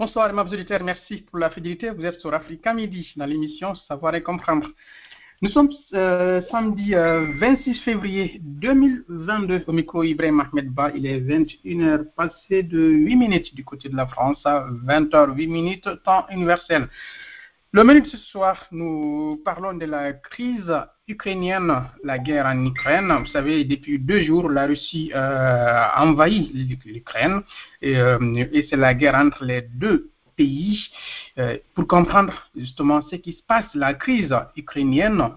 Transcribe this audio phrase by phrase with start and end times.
[0.00, 0.84] Bonsoir, mes auditeurs.
[0.84, 1.90] Merci pour la fidélité.
[1.90, 4.68] Vous êtes sur Africa Midi, dans l'émission Savoir et Comprendre.
[5.42, 10.92] Nous sommes euh, samedi 26 euh, février 2022 au micro Ibrahim Ahmed Ba.
[10.94, 15.46] Il est 21h passé de 8 minutes du côté de la France à 20h 8
[15.48, 16.86] minutes temps universel.
[17.70, 20.72] Le menu de ce soir, nous parlons de la crise
[21.06, 21.70] ukrainienne,
[22.02, 23.14] la guerre en Ukraine.
[23.20, 26.50] Vous savez, depuis deux jours, la Russie euh, a envahi
[26.86, 27.42] l'Ukraine
[27.84, 28.18] euh,
[28.54, 30.82] et, c'est la guerre entre les deux pays.
[31.36, 35.28] Euh, pour comprendre justement ce qui se passe, la crise ukrainienne,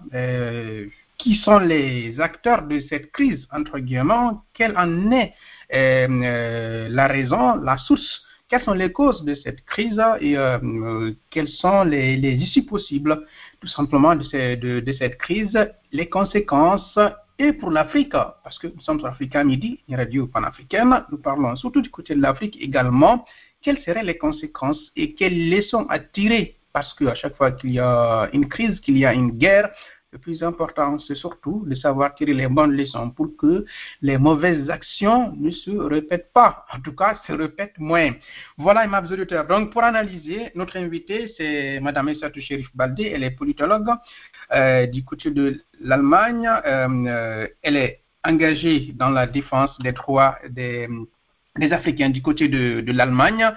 [1.18, 5.34] qui sont les acteurs de cette crise, entre guillemets, quelle en est
[5.70, 11.84] la raison, la source quelles sont les causes de cette crise et euh, quelles sont
[11.84, 13.26] les, issues possibles
[13.62, 15.58] tout simplement de, cette crise,
[15.90, 16.98] les conséquences
[17.38, 21.80] et pour l'Afrique, parce que nous sommes sur Midi, une radio panafricaine, nous parlons surtout
[21.80, 23.24] du côté de l'Afrique également,
[23.62, 26.56] quelles seraient les conséquences et quelles leçons à tirer?
[26.74, 29.70] Parce qu'à chaque fois qu'il y a une crise, qu'il y a une guerre,
[30.12, 33.64] le plus important, c'est surtout de savoir tirer les bonnes leçons pour que
[34.02, 36.66] les mauvaises actions ne se répètent pas.
[36.70, 38.10] En tout cas, se répètent moins.
[38.58, 39.46] Voilà, mes auditeurs.
[39.46, 43.10] Donc, pour analyser, notre invité, c'est Madame Essatou Sherif Baldé.
[43.14, 43.88] Elle est politologue
[44.52, 46.46] euh, du côté de l'Allemagne.
[46.66, 50.88] Euh, elle est engagée dans la défense des droits des,
[51.70, 53.50] Africains du côté de, l'Allemagne.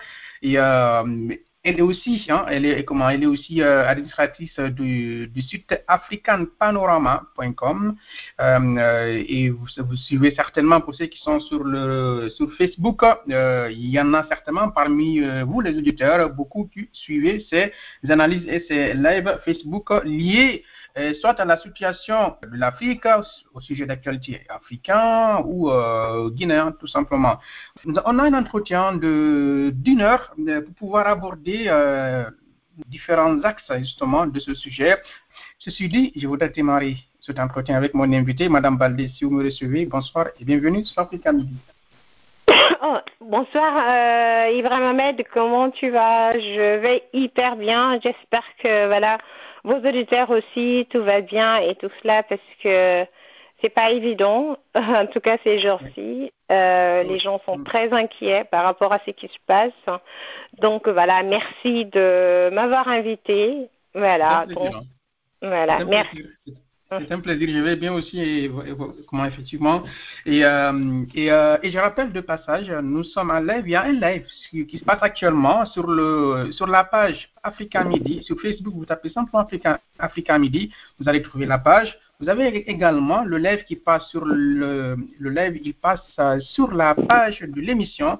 [0.45, 5.41] Euh, elle est aussi, hein, elle est comment, elle est aussi euh, administratrice du, du
[5.41, 7.95] site africanpanorama.com
[8.39, 13.69] euh, et vous, vous, suivez certainement pour ceux qui sont sur le sur Facebook, euh,
[13.72, 16.30] il y en a certainement parmi euh, vous les auditeurs.
[16.30, 17.72] Beaucoup qui suivez ces
[18.11, 20.61] analyses et ces lives Facebook liés.
[20.61, 20.66] euh,
[21.19, 23.05] soit à la situation de l'Afrique,
[23.53, 27.39] au sujet d'actualité africain ou euh, guinéen, tout simplement.
[27.85, 32.23] On a un entretien d'une heure euh, pour pouvoir aborder euh,
[32.88, 34.95] différents axes justement de ce sujet.
[35.59, 39.44] Ceci dit, je voudrais démarrer cet entretien avec mon invité, Madame Baldé, si vous me
[39.44, 39.85] recevez.
[39.85, 41.55] Bonsoir et bienvenue sur Africa Midi.
[42.81, 43.72] Oh, bonsoir
[44.51, 46.34] Ibrahim Ahmed, comment tu vas?
[46.38, 48.00] Je vais hyper bien.
[48.01, 49.17] J'espère que voilà
[49.66, 53.06] vos auditeurs aussi, tout va bien et tout cela parce que
[53.62, 54.58] c'est pas évident.
[54.76, 59.12] en tout cas ces jours-ci, euh, les gens sont très inquiets par rapport à ce
[59.12, 60.00] qui se passe.
[60.59, 63.70] Donc voilà, merci de m'avoir invité.
[63.94, 64.46] Voilà.
[64.46, 64.74] Donc,
[65.42, 66.24] voilà, merci.
[66.91, 68.47] C'est un plaisir, je vais bien aussi,
[69.07, 69.84] comment effectivement.
[70.23, 70.72] Et, euh,
[71.18, 74.28] euh, et, je rappelle de passage, nous sommes en live, il y a un live
[74.51, 78.22] qui, se passe actuellement sur, la page Africa Midi.
[78.23, 81.97] Sur Facebook, vous tapez simplement Africa, Africa Midi, vous allez trouver la page.
[82.19, 86.94] Vous avez également le live qui passe sur le, live, il passe euh, sur la
[86.94, 88.19] page de l'émission.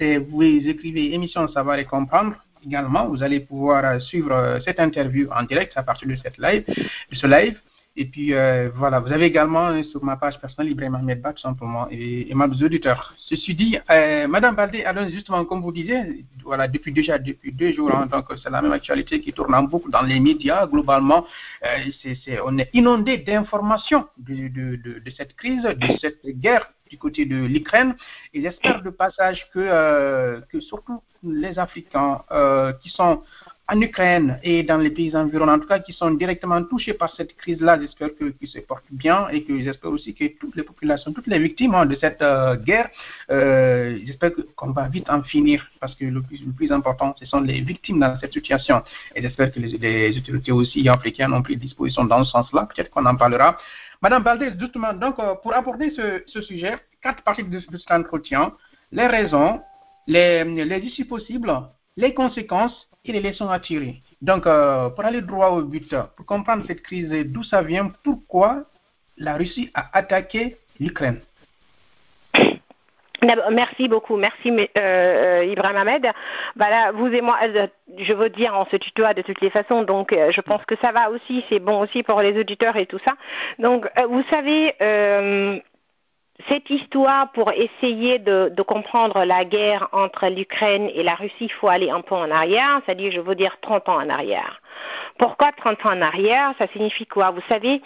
[0.00, 3.06] Vous écrivez émission Savoir et Comprendre également.
[3.08, 7.60] Vous allez pouvoir suivre cette interview en direct à partir de live, de ce live.
[8.00, 11.42] Et puis euh, voilà, vous avez également euh, sur ma page personnelle Ibrahim Ahmed tout
[11.42, 13.12] simplement et, et mes auditeurs.
[13.16, 17.72] Ceci dit, euh, Madame Baldé, alors justement, comme vous disiez, voilà, depuis déjà depuis deux
[17.72, 18.08] jours, hein,
[18.40, 21.26] c'est la même actualité qui tourne en boucle dans les médias globalement.
[22.44, 27.96] on est inondé d'informations de, cette crise, de cette guerre du côté de l'Ukraine.
[28.32, 32.22] Et j'espère de passage que, que surtout les Africains
[32.80, 33.22] qui sont
[33.70, 37.14] en Ukraine et dans les pays environnants, en tout cas qui sont directement touchés par
[37.14, 41.12] cette crise-là, j'espère qu'ils se portent bien et que j'espère aussi que toutes les populations,
[41.12, 42.88] toutes les victimes hein, de cette euh, guerre,
[43.30, 47.26] euh, j'espère qu'on va vite en finir parce que le plus, le plus, important, ce
[47.26, 48.82] sont les victimes dans cette situation.
[49.14, 52.66] Et j'espère que les, autorités aussi africaines ont pris disposition dans ce sens-là.
[52.74, 53.58] Peut-être qu'on en parlera.
[54.00, 57.90] Madame Valdez, justement, donc, euh, pour aborder ce, ce, sujet, quatre parties de, de cet
[57.90, 58.52] entretien,
[58.92, 59.60] les raisons,
[60.06, 61.52] les, les issues possibles,
[61.98, 64.02] les conséquences les leçons à tirer.
[64.20, 68.64] Donc, euh, pour aller droit au but, pour comprendre cette crise, d'où ça vient, pourquoi
[69.16, 71.20] la Russie a attaqué l'Ukraine?
[73.50, 76.06] Merci beaucoup, merci euh, euh, Ibrahim Ahmed.
[76.54, 77.36] Voilà, vous et moi,
[77.96, 80.92] je veux dire, on se tutoie de toutes les façons, donc je pense que ça
[80.92, 83.14] va aussi, c'est bon aussi pour les auditeurs et tout ça.
[83.58, 84.72] Donc, vous savez,
[86.46, 91.68] cette histoire, pour essayer de, comprendre la guerre entre l'Ukraine et la Russie, il faut
[91.68, 94.60] aller un peu en arrière, c'est-à-dire, je veux dire, 30 ans en arrière.
[95.18, 96.52] Pourquoi 30 ans en arrière?
[96.58, 97.30] Ça signifie quoi?
[97.30, 97.82] Vous savez,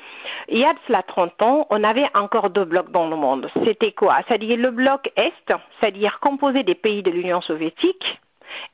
[0.48, 3.48] il y a de cela 30 ans, on avait encore deux blocs dans le monde.
[3.64, 4.18] C'était quoi?
[4.26, 5.32] C'est-à-dire le bloc Est,
[5.80, 8.20] c'est-à-dire composé des pays de l'Union soviétique,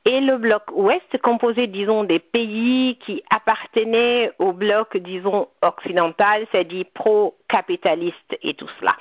[0.05, 6.85] et le bloc ouest composé, disons, des pays qui appartenaient au bloc, disons, occidental, c'est-à-dire
[6.93, 8.95] pro-capitaliste et tout cela.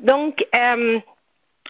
[0.00, 0.98] Donc, euh,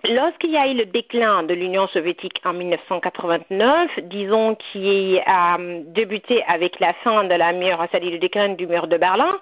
[0.09, 6.43] lorsqu'il y a eu le déclin de l'Union soviétique en 1989, disons qui a débuté
[6.47, 9.39] avec la fin de la mur, c'est-à-dire le déclin du mur de Berlin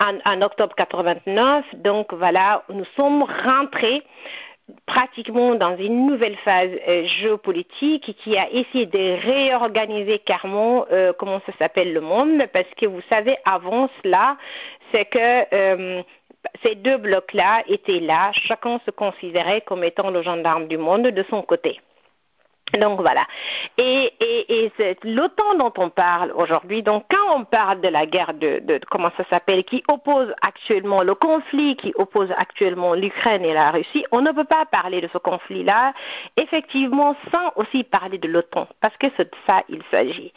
[0.00, 4.02] en, octobre 89, donc voilà, nous sommes rentrés
[4.86, 11.40] pratiquement dans une nouvelle phase euh, géopolitique qui a essayé de réorganiser carrément euh, comment
[11.44, 14.38] ça s'appelle le monde parce que vous savez avant cela
[14.90, 16.02] c'est que euh,
[16.62, 21.22] ces deux blocs-là étaient là, chacun se considérait comme étant le gendarme du monde de
[21.30, 21.80] son côté.
[22.80, 23.26] Donc voilà.
[23.78, 28.34] Et, et, et l'OTAN dont on parle aujourd'hui, donc quand on parle de la guerre
[28.34, 33.54] de, de comment ça s'appelle, qui oppose actuellement le conflit qui oppose actuellement l'Ukraine et
[33.54, 35.92] la Russie, on ne peut pas parler de ce conflit-là
[36.36, 40.32] effectivement sans aussi parler de l'OTAN, parce que c'est de ça il s'agit.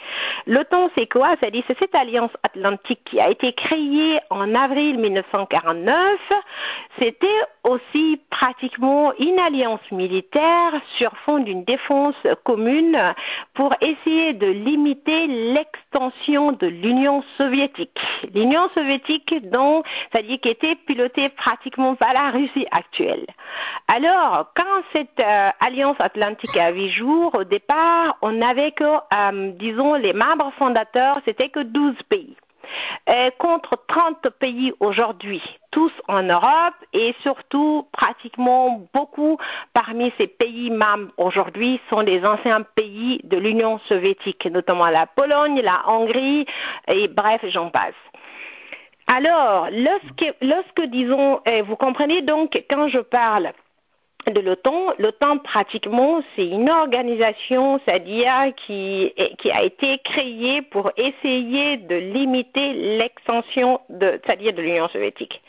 [0.46, 1.36] L'OTAN c'est quoi?
[1.40, 6.20] C'est-à-dire c'est cette alliance atlantique qui a été créée en avril 1949.
[7.00, 7.28] C'était
[7.64, 12.98] aussi pratiquement une alliance militaire sur fond d'une défense commune
[13.54, 18.00] pour essayer de limiter l'extension de l'Union soviétique.
[18.34, 23.26] L'Union soviétique, dont, c'est-à-dire était pilotée pratiquement par la Russie actuelle.
[23.88, 29.52] Alors, quand cette euh, alliance atlantique a vu jour, au départ, on n'avait que, euh,
[29.54, 32.36] disons, les membres fondateurs, c'était que 12 pays.
[33.10, 35.42] Euh, contre 30 pays aujourd'hui,
[35.72, 39.38] tous en Europe et surtout pratiquement beaucoup
[39.74, 45.62] parmi ces pays membres aujourd'hui sont des anciens pays de l'Union soviétique, notamment la Pologne,
[45.62, 46.46] la Hongrie
[46.88, 47.94] et bref, j'en passe.
[49.08, 53.54] Alors, lorsque, lorsque disons, euh, vous comprenez donc quand je parle
[54.32, 54.94] de l'OTAN.
[55.00, 62.74] L'OTAN, pratiquement, c'est une organisation, c'est-à-dire qui, qui a été créée pour essayer de limiter
[62.98, 65.42] l'extension de, c'est-à-dire de l'Union soviétique.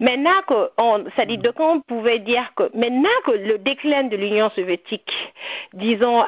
[0.00, 0.70] Maintenant que,
[1.14, 5.12] c'est-à-dire de on pouvait dire que maintenant que le déclin de l'Union soviétique,
[5.72, 6.24] disons,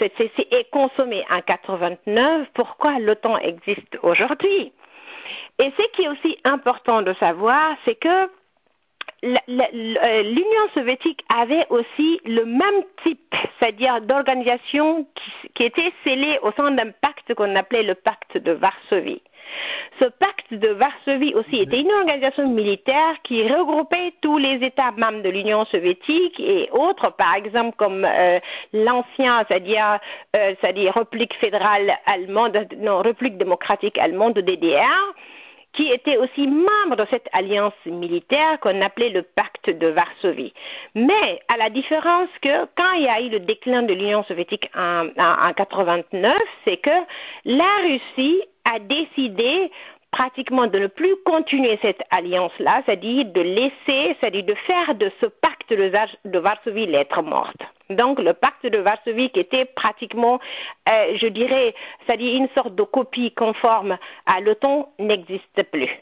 [0.00, 4.72] est consommé en 89, pourquoi l'OTAN existe aujourd'hui?
[5.58, 8.28] Et ce qui est aussi important de savoir, c'est que
[9.22, 15.06] l'Union soviétique avait aussi le même type, c'est-à-dire d'organisation
[15.54, 19.20] qui, était scellée au sein d'un pacte qu'on appelait le pacte de Varsovie.
[19.98, 25.22] Ce pacte de Varsovie aussi était une organisation militaire qui regroupait tous les États membres
[25.22, 28.38] de l'Union soviétique et autres, par exemple comme euh,
[28.72, 29.98] l'ancien, c'est-à-dire,
[30.34, 35.14] euh, c'est-à-dire République fédérale allemande, non, République démocratique allemande de DDR,
[35.72, 40.52] qui était aussi membre de cette alliance militaire qu'on appelait le pacte de Varsovie.
[40.94, 44.70] Mais à la différence que quand il y a eu le déclin de l'Union soviétique
[44.76, 46.90] en, en, 89, c'est que
[47.44, 49.70] la Russie a décidé
[50.10, 55.26] pratiquement de ne plus continuer cette alliance-là, c'est-à-dire de laisser, c'est-à-dire de faire de ce
[55.26, 57.62] pacte de Varsovie lettre morte.
[57.90, 60.40] Donc le pacte de Varsovie qui était pratiquement,
[60.88, 61.74] euh, je dirais,
[62.06, 66.00] c'est-à-dire une sorte de copie conforme à l'OTAN n'existe plus.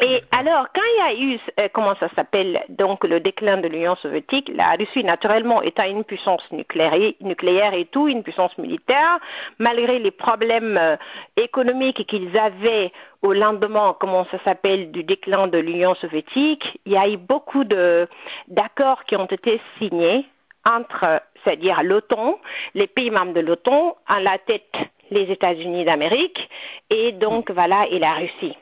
[0.00, 3.68] Et alors, quand il y a eu, euh, comment ça s'appelle, donc le déclin de
[3.68, 9.18] l'Union soviétique, la Russie, naturellement, étant une puissance nucléaire, et tout, une puissance militaire,
[9.58, 10.96] malgré les problèmes euh,
[11.36, 16.96] économiques qu'ils avaient au lendemain, comment ça s'appelle, du déclin de l'Union soviétique, il y
[16.96, 20.26] a eu beaucoup d'accords qui ont été signés
[20.64, 22.38] entre, c'est-à-dire l'OTAN,
[22.74, 24.74] les pays membres de l'OTAN, à la tête
[25.10, 26.48] les États-Unis d'Amérique,
[26.90, 28.56] et donc, voilà, et la Russie.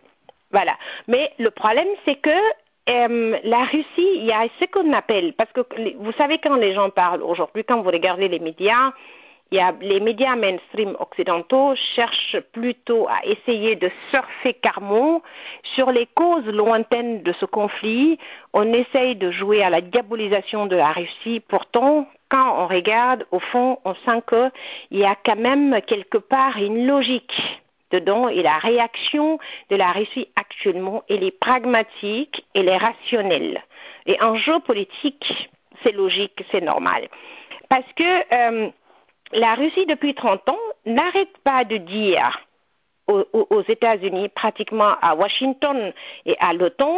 [0.55, 0.77] Voilà.
[1.09, 2.31] Mais le problème, c'est que
[2.89, 5.63] euh, la Russie, il y a ce qu'on appelle, parce que
[5.99, 8.93] vous savez quand les gens parlent aujourd'hui, quand vous regardez les médias,
[9.51, 15.23] il y a, les médias mainstream occidentaux cherchent plutôt à essayer de surfer carrément
[15.75, 18.17] sur les causes lointaines de ce conflit.
[18.53, 21.41] On essaye de jouer à la diabolisation de la Russie.
[21.49, 26.59] Pourtant, quand on regarde, au fond, on sent qu'il y a quand même quelque part
[26.59, 27.64] une logique
[27.95, 29.39] dedans et la réaction
[29.71, 33.63] de la Russie actuellement, elle est pragmatique, elle est rationnelle.
[34.07, 35.51] Et en géopolitique,
[35.83, 37.09] c'est logique, c'est normal.
[37.69, 38.71] Parce que euh,
[39.33, 42.41] la Russie, depuis 30 ans, n'arrête pas de dire
[43.07, 45.93] aux, États-Unis, pratiquement à Washington
[46.25, 46.97] et à l'OTAN,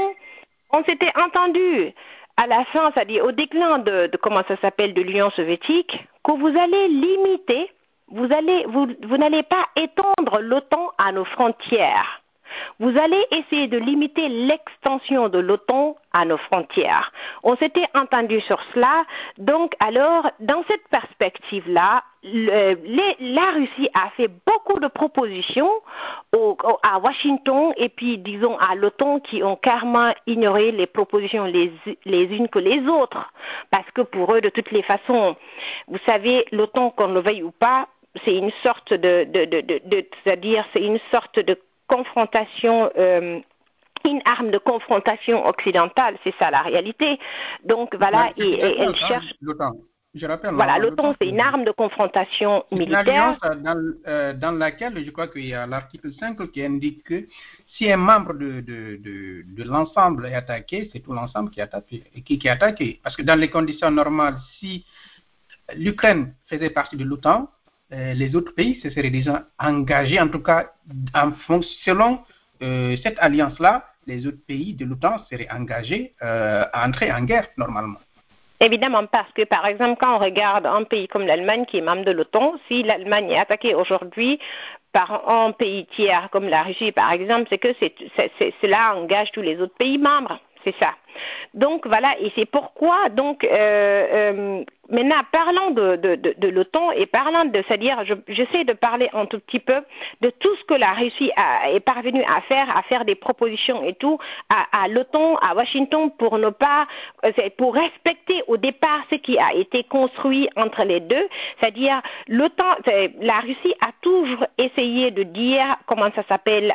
[0.71, 1.93] on s'était entendu
[2.37, 6.57] à la fin, c'est-à-dire au déclin de comment ça s'appelle de l'Union soviétique, que vous
[6.57, 7.71] allez limiter
[8.09, 12.23] vous allez, vous, vous n'allez pas étendre l'OTAN à nos frontières.
[12.79, 17.13] vous allez essayer de limiter l'extension de l'OTAN à nos frontières.
[17.43, 19.05] On s'était entendu sur cela.
[19.39, 25.71] Donc, alors, dans cette perspective-là, la Russie a fait beaucoup de propositions
[26.83, 31.73] à Washington et puis, disons, à l'OTAN qui ont carrément ignoré les propositions les,
[32.05, 33.31] unes que les autres.
[33.71, 35.37] Parce que pour eux, de toutes les façons,
[35.89, 37.89] vous savez, l'OTAN, qu'on le veuille ou pas,
[38.25, 41.59] c'est une sorte de, de c'est-à-dire, c'est une sorte de
[41.89, 43.41] confrontation euh,
[44.05, 47.19] une arme de confrontation occidentale, c'est ça la réalité.
[47.65, 49.35] Donc voilà, et, elle cherche.
[50.15, 53.37] Je rappelle, voilà, l'OTAN, c'est une arme de confrontation militaire.
[53.43, 57.27] Une dans, euh, dans, laquelle je crois qu'il y a l'article 5 qui indique que
[57.77, 61.65] si un membre de, de, de, de l'ensemble est attaqué, c'est tout l'ensemble qui est
[61.65, 62.99] attaqué, qui, qui est attaqué.
[63.03, 64.87] Parce que dans les conditions normales, si
[65.75, 67.51] l'Ukraine faisait partie de l'OTAN,
[67.91, 70.73] les autres pays se seraient déjà engagés, en tout cas
[71.15, 71.33] en
[71.85, 72.21] selon
[72.63, 77.49] euh, cette alliance-là, les autres pays de l'OTAN seraient engagés euh, à entrer en guerre
[77.57, 77.99] normalement.
[78.61, 82.05] Évidemment, parce que par exemple, quand on regarde un pays comme l'Allemagne qui est membre
[82.05, 84.39] de l'OTAN, si l'Allemagne est attaquée aujourd'hui
[84.93, 89.61] par un pays tiers comme la Russie, par exemple, c'est que cela engage tous les
[89.61, 90.95] autres pays membres c'est ça.
[91.55, 97.63] Donc voilà, et c'est pourquoi donc euh, euh, maintenant parlant de, l'OTAN et parlant de,
[97.67, 99.81] c'est-à-dire j'essaie de parler un tout petit peu
[100.21, 103.83] de tout ce que la Russie a, est parvenue à faire, à faire des propositions
[103.85, 104.19] et tout
[104.51, 106.87] à, à l'OTAN, à Washington pour ne pas,
[107.25, 112.77] euh, pour respecter au départ ce qui a été construit entre les deux, c'est-à-dire l'OTAN,
[113.21, 116.75] la Russie a toujours essayé de dire comment ça s'appelle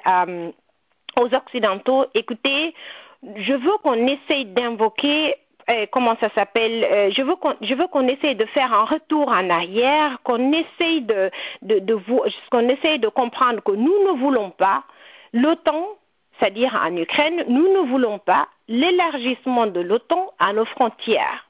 [1.18, 2.74] aux Occidentaux, écoutez
[3.36, 5.36] je veux qu'on essaye d'invoquer
[5.70, 7.74] euh, comment ça s'appelle euh, je veux qu'on je
[8.08, 11.30] essaye de faire un retour en arrière qu'on essaye de
[11.62, 11.98] de, de
[12.50, 14.84] qu'on essaye de comprendre que nous ne voulons pas
[15.34, 15.88] l'OTAN
[16.40, 21.48] c'est-à-dire en Ukraine nous ne voulons pas l'élargissement de l'OTAN à nos frontières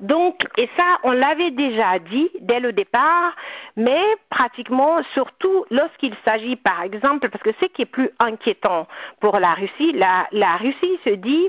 [0.00, 3.34] donc, et ça, on l'avait déjà dit dès le départ,
[3.76, 8.86] mais pratiquement, surtout lorsqu'il s'agit, par exemple, parce que ce qui est plus inquiétant
[9.20, 11.48] pour la Russie, la, Russie se dit,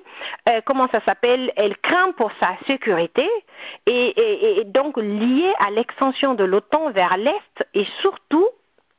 [0.50, 3.28] euh, comment ça s'appelle, elle craint pour sa sécurité,
[3.86, 8.48] et, et, et donc liée à l'extension de l'OTAN vers l'Est, et surtout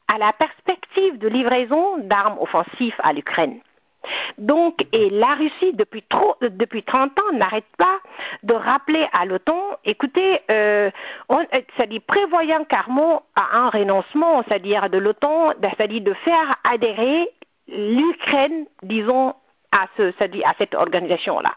[0.09, 3.61] à la perspective de livraison d'armes offensives à l'Ukraine.
[4.38, 7.99] Donc, et la Russie, depuis, trop, depuis 30 ans, n'arrête pas
[8.42, 10.90] de rappeler à l'OTAN, écoutez, euh,
[11.76, 17.28] c'est-à-dire prévoyant carrément à un renoncement, c'est-à-dire de l'OTAN, c'est-à-dire de faire adhérer
[17.68, 19.35] l'Ukraine, disons,
[19.71, 20.12] à, ce,
[20.44, 21.52] à cette organisation-là.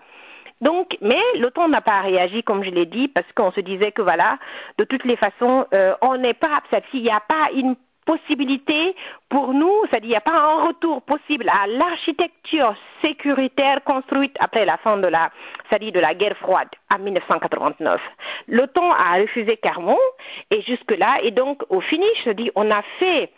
[0.61, 4.01] Donc, mais l'OTAN n'a pas réagi, comme je l'ai dit, parce qu'on se disait que
[4.01, 4.37] voilà,
[4.77, 6.61] de toutes les façons, euh, on n'est pas,
[6.93, 7.75] il n'y a pas une
[8.05, 8.95] possibilité
[9.29, 14.65] pour nous, c'est-à-dire qu'il n'y a pas un retour possible à l'architecture sécuritaire construite après
[14.65, 15.31] la fin de la,
[15.69, 18.01] c'est-à-dire de la guerre froide en 1989.
[18.47, 19.97] L'OTAN a refusé carrément
[20.51, 23.31] et jusque-là, et donc au finish, je dis, on a fait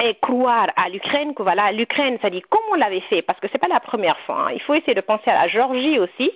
[0.00, 3.48] et croire à l'Ukraine que voilà l'Ukraine ça dit comme on l'avait fait parce que
[3.52, 4.52] c'est pas la première fois hein.
[4.54, 6.30] il faut essayer de penser à la Géorgie aussi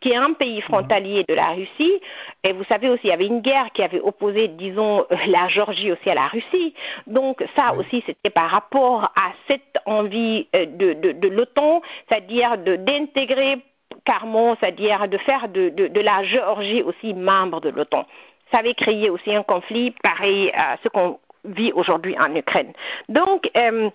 [0.00, 2.00] qui est un pays frontalier de la Russie.
[2.44, 5.92] Et vous savez aussi il y avait une guerre qui avait opposé disons la Géorgie
[5.92, 6.74] aussi à la Russie.
[7.06, 12.58] Donc ça aussi c'était par rapport à cette envie euh, de, de, de l'OTAN c'est-à-dire
[12.58, 13.58] de d'intégrer
[14.04, 18.06] carrément c'est-à-dire de faire de, de, de la Géorgie aussi membre de l'OTAN.
[18.50, 22.72] Ça avait créé aussi un conflit pareil à ce qu'on vit aujourd'hui en Ukraine.
[23.08, 23.90] Donc, euh,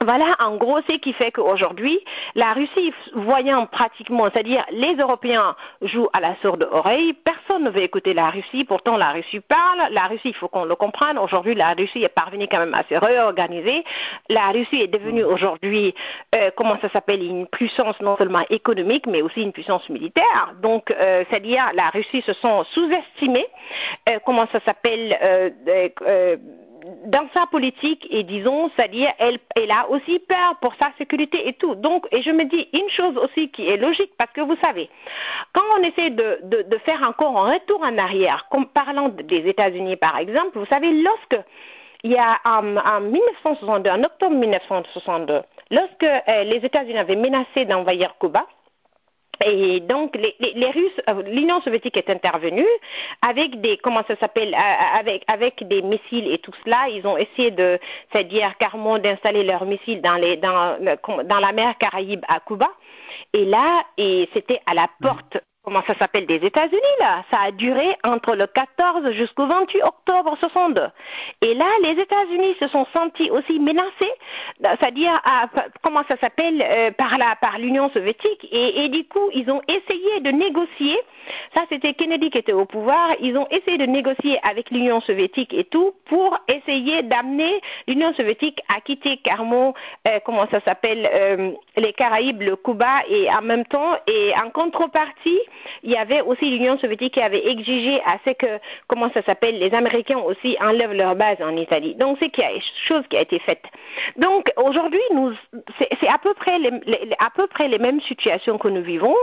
[0.00, 1.98] voilà en gros ce qui fait qu'aujourd'hui,
[2.36, 7.82] la Russie, voyant pratiquement, c'est-à-dire les Européens jouent à la sourde oreille, personne ne veut
[7.82, 11.54] écouter la Russie, pourtant la Russie parle, la Russie, il faut qu'on le comprenne, aujourd'hui
[11.56, 13.82] la Russie est parvenue quand même à se réorganiser,
[14.28, 15.94] la Russie est devenue aujourd'hui,
[16.34, 20.92] euh, comment ça s'appelle, une puissance non seulement économique, mais aussi une puissance militaire, donc
[20.92, 23.46] euh, c'est-à-dire la Russie se sent sous-estimée,
[24.08, 25.18] euh, comment ça s'appelle,
[27.06, 31.54] dans sa politique et disons, c'est-à-dire, elle, elle a aussi peur pour sa sécurité et
[31.54, 31.74] tout.
[31.74, 34.88] Donc, et je me dis une chose aussi qui est logique, parce que vous savez,
[35.52, 39.96] quand on essaie de, de, faire encore un retour en arrière, comme parlant des États-Unis
[39.96, 41.38] par exemple, vous savez, lorsque
[42.04, 47.64] il y a en, en 1962, en octobre 1962, lorsque euh, les États-Unis avaient menacé
[47.64, 48.46] d'envahir Cuba,
[49.44, 52.66] et donc les, les, les Russes, euh, l'Union soviétique est intervenue
[53.22, 56.88] avec des comment ça s'appelle euh, avec avec des missiles et tout cela.
[56.88, 57.78] Ils ont essayé de,
[58.10, 60.76] c'est-à-dire carrément d'installer leurs missiles dans les dans
[61.24, 62.68] dans la mer Caraïbe à Cuba.
[63.32, 67.24] Et là, et c'était à la porte comment ça s'appelle, des États-Unis, là?
[67.30, 70.86] Ça a duré entre le 14 jusqu'au 28 octobre 62.
[71.42, 74.14] Et là, les États-Unis se sont sentis aussi menacés,
[74.62, 75.20] c'est-à-dire,
[75.82, 78.48] comment ça s'appelle, euh, par la, par l'Union soviétique.
[78.50, 80.98] Et, et, du coup, ils ont essayé de négocier.
[81.54, 83.10] Ça, c'était Kennedy qui était au pouvoir.
[83.20, 88.60] Ils ont essayé de négocier avec l'Union soviétique et tout pour essayer d'amener l'Union soviétique
[88.74, 89.74] à quitter carrément,
[90.06, 94.50] euh, comment ça s'appelle, euh, les Caraïbes, le Cuba, et en même temps, et en
[94.50, 95.40] contrepartie,
[95.82, 99.58] il y avait aussi l'Union soviétique qui avait exigé à ce que, comment ça s'appelle,
[99.58, 101.94] les Américains aussi enlèvent leur base en Italie.
[101.94, 103.64] Donc c'est quelque chose qui a été faite.
[104.16, 105.32] Donc aujourd'hui, nous,
[105.78, 106.70] c'est à peu près les,
[107.18, 109.16] à peu près les mêmes situations que nous vivons.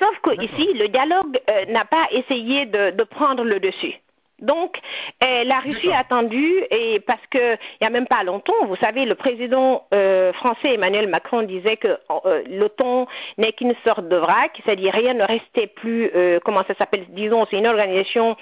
[0.00, 3.94] Sauf que ici, le dialogue euh, n'a pas essayé de, de prendre le dessus.
[4.42, 4.80] Donc,
[5.22, 8.76] euh, la Russie a attendu, et parce que il y a même pas longtemps, vous
[8.76, 11.96] savez, le président euh, français Emmanuel Macron disait que
[12.26, 13.06] euh, l'OTAN
[13.38, 17.46] n'est qu'une sorte de vrac, c'est-à-dire rien ne restait plus, euh, comment ça s'appelle, disons,
[17.50, 18.36] c'est une organisation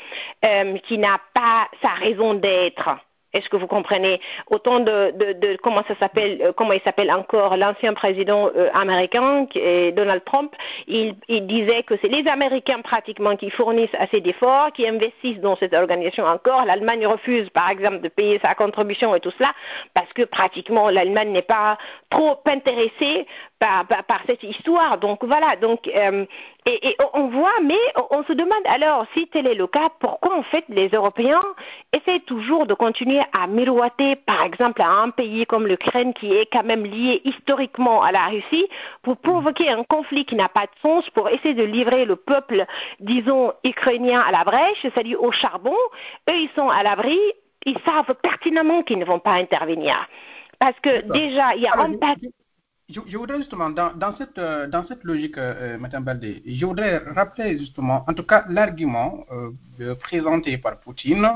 [0.45, 2.89] euh, qui n'a pas sa raison d'être.
[3.33, 4.21] Est-ce que vous comprenez
[4.51, 9.47] Autant de, comment ça s'appelle, euh, comment il s'appelle encore l'ancien président euh, américain,
[9.95, 10.53] Donald Trump,
[10.89, 15.57] il, il disait que c'est les Américains pratiquement qui fournissent assez d'efforts, qui investissent dans
[15.57, 16.65] cette organisation encore.
[16.65, 19.53] L'Allemagne refuse, par exemple, de payer sa contribution et tout cela,
[19.95, 21.79] parce que pratiquement l'Allemagne n'est pas
[22.11, 23.27] trop intéressée
[23.61, 24.99] par, par, par, cette histoire.
[24.99, 26.25] Donc voilà, donc euh,
[26.67, 27.79] et, et, on voit, mais
[28.11, 31.43] on se demande alors si tel est le cas, pourquoi en fait les Européens
[31.93, 36.47] essaient toujours de continuer à miroiter, par exemple, à un pays comme l'Ukraine qui est
[36.51, 38.67] quand même lié historiquement à la Russie,
[39.03, 42.65] pour provoquer un conflit qui n'a pas de sens, pour essayer de livrer le peuple,
[42.99, 45.77] disons, ukrainien à la brèche, c'est-à-dire au charbon.
[46.31, 47.19] Eux, ils sont à l'abri,
[47.67, 49.95] ils savent pertinemment qu'ils ne vont pas intervenir.
[50.59, 52.15] Parce que déjà, il y a un pas
[52.93, 57.59] je, voudrais justement, dans, cette, euh, dans cette logique, euh, Madame Baldé, je voudrais rappeler
[57.59, 61.29] justement, en tout cas, l'argument euh, présenté par Poutine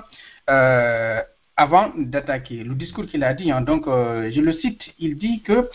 [1.57, 3.53] avant d'attaquer, le discours qu'il a dit.
[3.53, 5.71] Hein, donc, je le cite, il dit que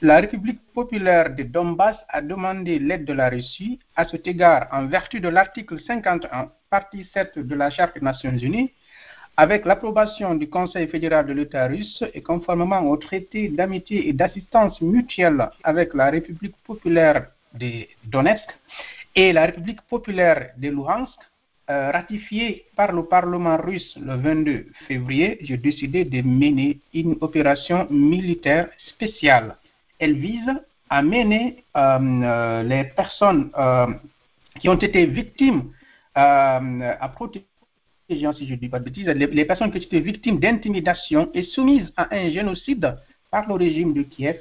[0.00, 4.86] la République populaire de Donbass a demandé l'aide de la Russie à cet égard en
[4.86, 8.70] vertu de l'article 51, partie 7 de la Charte des Nations Unies
[9.36, 14.80] avec l'approbation du Conseil fédéral de l'État russe et conformément au traité d'amitié et d'assistance
[14.80, 18.48] mutuelle avec la République populaire de Donetsk
[19.14, 21.18] et la République populaire de Luhansk,
[21.70, 27.86] euh, ratifié par le Parlement russe le 22 février, j'ai décidé de mener une opération
[27.90, 29.56] militaire spéciale.
[29.98, 30.52] Elle vise
[30.90, 33.50] à mener euh, euh, les personnes
[34.60, 35.72] qui ont été victimes
[36.14, 37.46] à protéger
[38.14, 41.92] si je ne dis pas de bêtises, les, personnes qui étaient victimes d'intimidation et soumises
[41.96, 42.96] à un génocide
[43.30, 44.38] par le régime de Kiev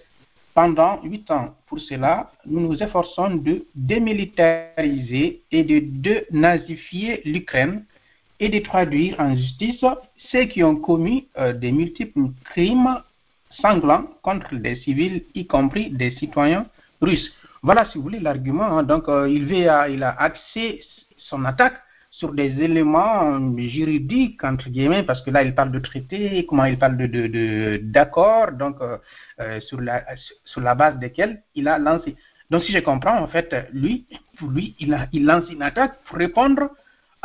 [0.53, 1.55] pendant huit ans.
[1.67, 7.86] Pour cela, nous nous efforçons de démilitariser et de dénazifier l'Ukraine
[8.39, 9.83] et de traduire en justice
[10.31, 13.01] ceux qui ont commis euh, des multiples crimes
[13.62, 16.65] sanglants contre des civils, y compris des citoyens
[17.01, 17.31] russes.
[17.62, 18.77] Voilà, si vous voulez, l'argument.
[18.77, 18.83] Hein.
[18.83, 20.81] Donc, euh, il, va, il a axé
[21.17, 21.83] son attaque
[22.19, 26.78] sur des éléments juridiques, entre guillemets, parce que là, il parle de traité, comment il
[26.78, 28.97] parle de, d'accord, donc euh,
[29.39, 30.04] euh, sur, la,
[30.45, 32.15] sur la base desquels il a lancé.
[32.52, 34.06] Donc, si je comprends, en fait, lui,
[34.47, 36.62] lui, il, a, il lance une attaque pour répondre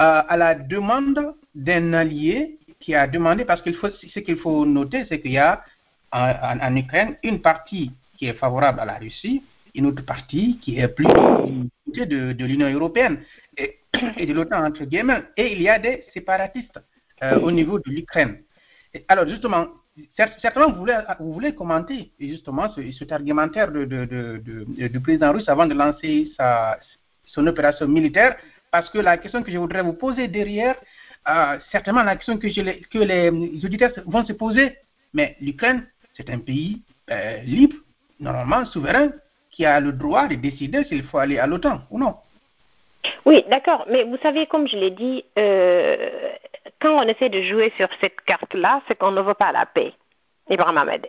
[0.00, 4.64] euh, à la demande d'un allié qui a demandé, parce qu'il faut, ce qu'il faut
[4.64, 5.62] noter, c'est qu'il y a
[6.12, 9.42] en, Ukraine une partie qui est favorable à la Russie,
[9.74, 11.06] une autre partie qui est plus
[11.94, 13.20] de, de l'Union européenne
[13.56, 13.78] et,
[14.16, 16.80] et de l'OTAN, entre guillemets, et il y a des séparatistes
[17.22, 18.38] euh, au niveau de l'Ukraine.
[19.08, 19.66] Alors, justement,
[20.16, 25.32] certainement, vous voulez, vous voulez commenter justement ce, cet argumentaire de, de, de, du président
[25.32, 26.78] russe avant de lancer sa,
[27.26, 28.36] son opération militaire,
[28.70, 30.76] parce que la question que je voudrais vous poser derrière,
[31.28, 34.76] euh, certainement la question que, je, que les auditeurs vont se poser,
[35.12, 37.76] mais l'Ukraine, c'est un pays euh, libre,
[38.20, 39.10] normalement souverain,
[39.58, 42.14] qui a le droit de décider s'il faut aller à l'OTAN ou non.
[43.24, 46.10] Oui, d'accord, mais vous savez, comme je l'ai dit, euh,
[46.80, 49.92] quand on essaie de jouer sur cette carte-là, c'est qu'on ne veut pas la paix,
[50.48, 51.08] Ibrahim Ahmed.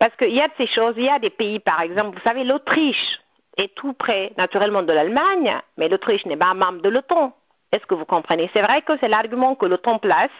[0.00, 2.24] Parce qu'il y a de ces choses, il y a des pays, par exemple, vous
[2.24, 3.20] savez, l'Autriche
[3.56, 7.32] est tout près, naturellement, de l'Allemagne, mais l'Autriche n'est pas membre de l'OTAN.
[7.74, 8.48] Est-ce que vous comprenez?
[8.52, 10.30] C'est vrai que c'est l'argument que l'OTAN place.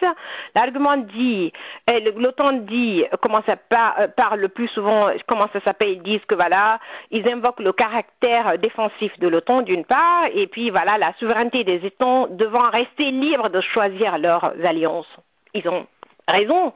[0.55, 1.51] L'argument dit,
[1.89, 3.57] euh, l'OTAN dit, comment ça
[3.99, 5.89] euh, parle le plus souvent, comment ça s'appelle?
[5.89, 6.79] Ils disent que voilà,
[7.11, 11.85] ils invoquent le caractère défensif de l'OTAN d'une part, et puis voilà, la souveraineté des
[11.85, 15.13] États devant rester libres de choisir leurs alliances.
[15.53, 15.85] Ils ont
[16.29, 16.71] raison,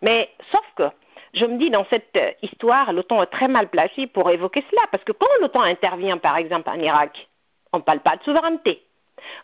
[0.00, 0.84] mais sauf que
[1.32, 5.02] je me dis dans cette histoire, l'OTAN est très mal placé pour évoquer cela, parce
[5.02, 7.28] que quand l'OTAN intervient, par exemple, en Irak,
[7.72, 8.80] on ne parle pas de souveraineté.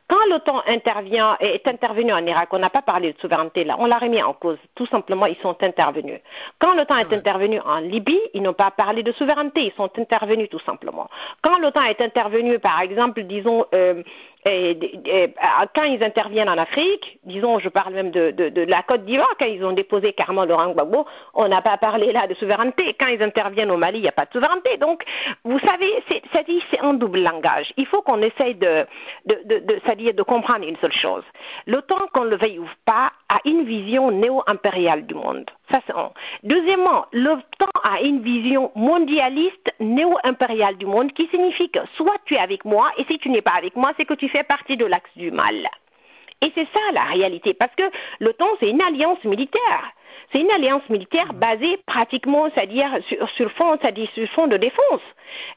[0.08, 3.86] Quand l'OTAN intervient est intervenu en Irak, on n'a pas parlé de souveraineté là, on
[3.86, 4.58] l'a remis en cause.
[4.74, 6.20] Tout simplement, ils sont intervenus.
[6.58, 10.48] Quand l'OTAN est intervenu en Libye, ils n'ont pas parlé de souveraineté, ils sont intervenus
[10.50, 11.08] tout simplement.
[11.42, 14.02] Quand l'OTAN est intervenu, par exemple, disons, euh,
[14.46, 15.34] et, et,
[15.74, 19.34] quand ils interviennent en Afrique, disons, je parle même de, de, de la Côte d'Ivoire,
[19.38, 22.94] quand ils ont déposé carrément Laurent Gbagbo, on n'a pas parlé là de souveraineté.
[22.98, 24.78] Quand ils interviennent au Mali, il n'y a pas de souveraineté.
[24.78, 25.04] Donc,
[25.44, 26.02] vous savez,
[26.70, 27.72] c'est un double langage.
[27.76, 28.86] Il faut qu'on essaye de,
[29.26, 31.24] de, de, c'est-à-dire de comprendre une seule chose.
[31.66, 35.50] L'OTAN, qu'on le veuille ou pas, a une vision néo-impériale du monde.
[35.70, 36.10] Ça, c'est un.
[36.42, 42.38] Deuxièmement, l'OTAN a une vision mondialiste, néo-impériale du monde, qui signifie que soit tu es
[42.38, 44.86] avec moi, et si tu n'es pas avec moi, c'est que tu fais partie de
[44.86, 45.68] l'axe du mal.
[46.42, 47.82] Et c'est ça la réalité, parce que
[48.20, 49.92] l'OTAN, c'est une alliance militaire.
[50.32, 55.02] C'est une alliance militaire basée pratiquement, c'est-à-dire sur, sur fond, c'est-à-dire sur fond de défense.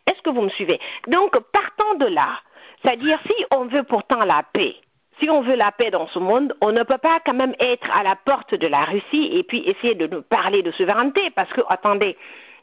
[0.08, 0.80] Est-ce que vous me suivez?
[1.08, 2.40] Donc, partant de là,
[2.82, 4.76] c'est-à-dire si on veut pourtant la paix,
[5.20, 7.90] si on veut la paix dans ce monde, on ne peut pas quand même être
[7.96, 11.52] à la porte de la Russie et puis essayer de nous parler de souveraineté, parce
[11.54, 12.18] que, attendez,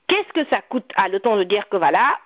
[0.09, 2.18] qu'est-ce que ça coûte à l'OTAN de dire que voilà,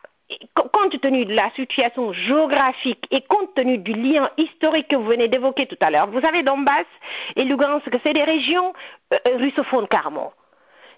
[0.54, 5.28] compte tenu de la situation géographique et compte tenu du lien historique que vous venez
[5.28, 6.86] d'évoquer tout à l'heure, vous savez, Donbass
[7.36, 8.72] et Lugansk, c'est des régions
[9.12, 10.32] euh, russophones carrément.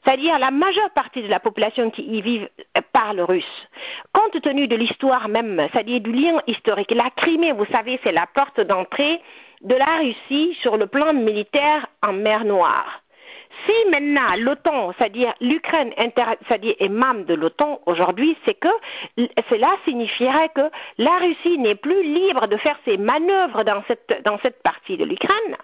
[0.04, 2.46] C'est-à-dire la majeure partie de la population qui y vit
[2.92, 3.68] parle russe.
[4.12, 8.26] Compte tenu de l'histoire même, c'est-à-dire du lien historique, la Crimée, vous savez, c'est la
[8.26, 9.20] porte d'entrée
[9.62, 13.02] de la Russie sur le plan militaire en mer Noire.
[13.66, 18.68] Si maintenant l'OTAN, c'est-à-dire l'Ukraine est membre de l'OTAN aujourd'hui, c'est que
[19.48, 24.38] cela signifierait que la Russie n'est plus libre de faire ses manœuvres dans cette, dans
[24.38, 25.56] cette partie de l'Ukraine.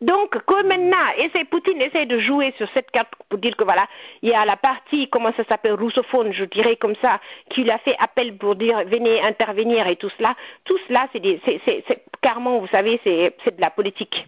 [0.00, 3.86] Donc, comme maintenant, essaie, Poutine essaie de jouer sur cette carte pour dire que voilà,
[4.20, 7.70] il y a la partie, comment ça s'appelle, russophone, je dirais comme ça, qui lui
[7.70, 10.34] a fait appel pour dire venez intervenir et tout cela.
[10.64, 14.26] Tout cela, c'est carrément, vous savez, c'est de la politique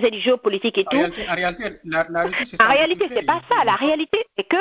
[0.00, 0.96] c'est du géopolitique et en tout.
[0.96, 3.64] Réalité, en réalité, la, la Russie, en réalité, c'est pas ça.
[3.64, 4.56] La réalité, c'est que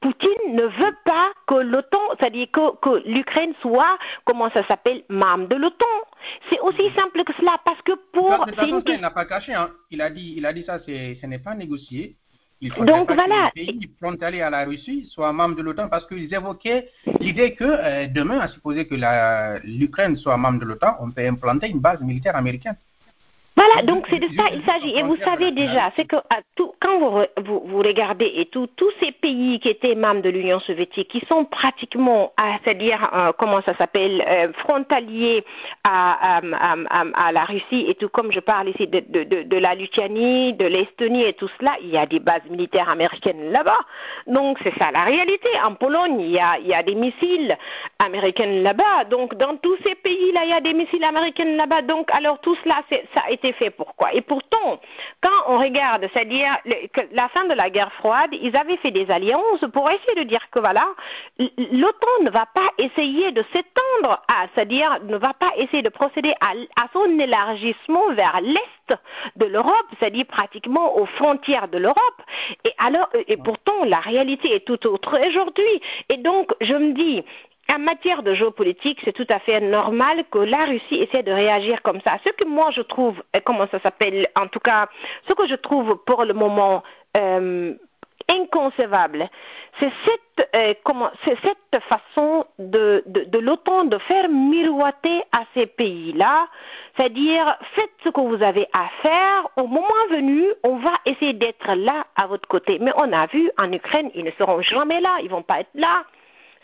[0.00, 5.48] Poutine ne veut pas que l'OTAN, c'est-à-dire que, que l'Ukraine soit, comment ça s'appelle, membre
[5.48, 5.86] de l'OTAN.
[6.50, 8.46] C'est aussi simple que cela, parce que pour.
[8.46, 9.54] De façon, il n'a pas caché.
[9.54, 9.70] Hein.
[9.90, 12.16] Il a dit, il a dit ça, ce n'est pas négocié.
[12.62, 13.50] Il Donc pas voilà.
[13.50, 17.54] Que les pays frontaliers à la Russie soient membres de l'OTAN parce qu'ils évoquaient l'idée
[17.54, 18.94] que euh, demain, à supposer que
[19.64, 22.76] l'Ukraine soit membre de l'OTAN, on peut implanter une base militaire américaine.
[23.54, 24.96] Voilà, donc c'est de ça il s'agit.
[24.96, 28.66] Et vous savez déjà, c'est que à tout, quand vous, vous, vous, regardez et tout,
[28.76, 32.32] tous ces pays qui étaient membres de l'Union soviétique, qui sont pratiquement,
[32.64, 35.44] c'est-à-dire, euh, comment ça s'appelle, euh, frontaliers
[35.84, 39.42] à, à, à, à, la Russie et tout, comme je parle ici de, de, de,
[39.42, 43.52] de la Lituanie, de l'Estonie et tout cela, il y a des bases militaires américaines
[43.52, 43.80] là-bas.
[44.28, 45.48] Donc c'est ça la réalité.
[45.62, 47.56] En Pologne, il y a, il y a des missiles
[47.98, 49.04] américains là-bas.
[49.10, 51.82] Donc dans tous ces pays-là, il y a des missiles américains là-bas.
[51.82, 52.82] Donc alors tout cela,
[53.14, 54.14] ça été fait pourquoi.
[54.14, 54.80] Et pourtant,
[55.20, 56.56] quand on regarde, c'est-à-dire
[57.12, 60.48] la fin de la guerre froide, ils avaient fait des alliances pour essayer de dire
[60.50, 60.86] que voilà,
[61.38, 66.32] l'OTAN ne va pas essayer de s'étendre à, c'est-à-dire ne va pas essayer de procéder
[66.40, 68.98] à, à son élargissement vers l'est
[69.36, 72.22] de l'Europe, c'est-à-dire pratiquement aux frontières de l'Europe.
[72.64, 75.80] Et alors, et pourtant, la réalité est tout autre aujourd'hui.
[76.08, 77.24] Et donc, je me dis,
[77.68, 81.82] en matière de géopolitique, c'est tout à fait normal que la Russie essaie de réagir
[81.82, 82.18] comme ça.
[82.24, 84.88] Ce que moi je trouve, comment ça s'appelle, en tout cas,
[85.28, 86.82] ce que je trouve pour le moment
[87.16, 87.74] euh,
[88.28, 89.28] inconcevable,
[89.78, 90.74] c'est cette, euh,
[91.24, 96.46] cette façon de, de, de l'OTAN de faire miroiter à ces pays-là,
[96.96, 101.74] c'est-à-dire faites ce que vous avez à faire, au moment venu, on va essayer d'être
[101.74, 102.78] là à votre côté.
[102.80, 105.70] Mais on a vu en Ukraine, ils ne seront jamais là, ils vont pas être
[105.74, 106.04] là.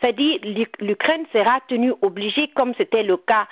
[0.01, 0.39] C'est-à-dire
[0.81, 3.47] l'Ukraine sera tenue obligée, comme c'était le cas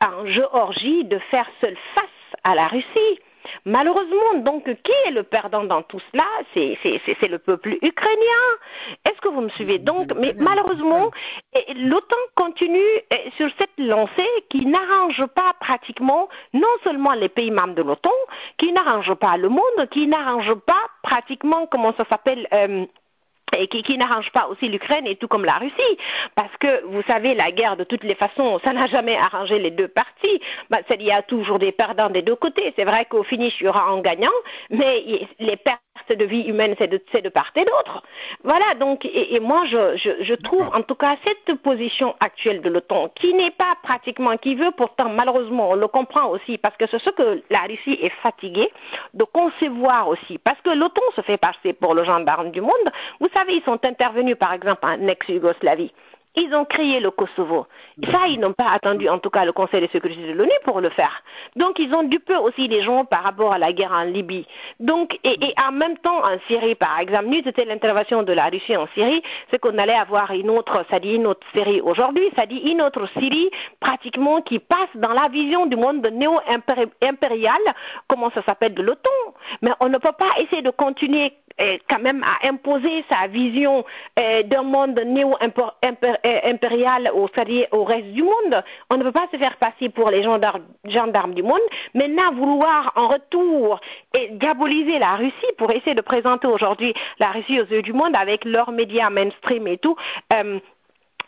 [0.00, 2.04] en Géorgie, de faire seule face
[2.44, 3.18] à la Russie.
[3.64, 6.26] Malheureusement, donc, qui est le perdant dans tout cela?
[6.52, 8.46] C'est le peuple ukrainien.
[9.04, 9.78] Est-ce que vous me suivez?
[9.78, 11.10] Donc, mais malheureusement,
[11.74, 12.78] l'OTAN continue
[13.38, 18.10] sur cette lancée qui n'arrange pas pratiquement non seulement les pays membres de l'OTAN,
[18.58, 22.84] qui n'arrange pas le monde, qui n'arrange pas pratiquement, comment ça s'appelle euh,
[23.56, 25.98] et qui, qui n'arrange pas aussi l'Ukraine et tout comme la Russie,
[26.34, 29.70] parce que vous savez, la guerre de toutes les façons, ça n'a jamais arrangé les
[29.70, 30.40] deux parties.
[30.70, 32.72] Bah, il y a toujours des perdants des deux côtés.
[32.76, 34.28] C'est vrai qu'au finish, il y aura un gagnant,
[34.70, 38.02] mais les pertes de vie humaine, c'est de, de, part et d'autre.
[38.44, 42.62] Voilà, donc, et, et moi, je, je, je trouve en tout cas cette position actuelle
[42.62, 46.76] de l'OTAN, qui n'est pas pratiquement, qui veut pourtant, malheureusement, on le comprend aussi, parce
[46.76, 48.70] que c'est ce que la Russie est fatiguée
[49.14, 52.70] de concevoir aussi, parce que l'OTAN se fait passer pour le gendarme du monde.
[53.20, 55.92] Vous savez, ils sont intervenus, par exemple, en ex-Yougoslavie.
[56.36, 57.66] ils ont créé le Kosovo.
[58.10, 60.80] Ça, ils n'ont pas attendu, en tout cas, le Conseil de sécurité de l'ONU pour
[60.80, 61.22] le faire.
[61.56, 64.46] Donc, ils ont dupé aussi les gens par rapport à la guerre en Libye.
[64.78, 68.76] Donc, et, en même temps, en Syrie, par exemple, nous, c'était l'intervention de la Russie
[68.76, 72.46] en Syrie, c'est qu'on allait avoir une autre, ça dit une autre Syrie aujourd'hui, ça
[72.46, 73.50] dit une autre Syrie,
[73.80, 77.60] pratiquement, qui passe dans la vision du monde néo-impérial,
[78.06, 79.10] comment ça s'appelle, de l'OTAN.
[79.62, 81.32] Mais on ne peut pas essayer de continuer
[81.88, 83.84] quand même à imposer sa vision
[84.18, 87.28] euh, d'un monde néo-impérial au,
[87.72, 88.62] au reste du monde.
[88.90, 91.60] On ne peut pas se faire passer pour les gendarmes du monde.
[91.94, 93.80] Maintenant, vouloir en retour
[94.14, 98.16] et diaboliser la Russie pour essayer de présenter aujourd'hui la Russie aux yeux du monde
[98.16, 99.96] avec leurs médias mainstream et tout.
[100.32, 100.60] Euh,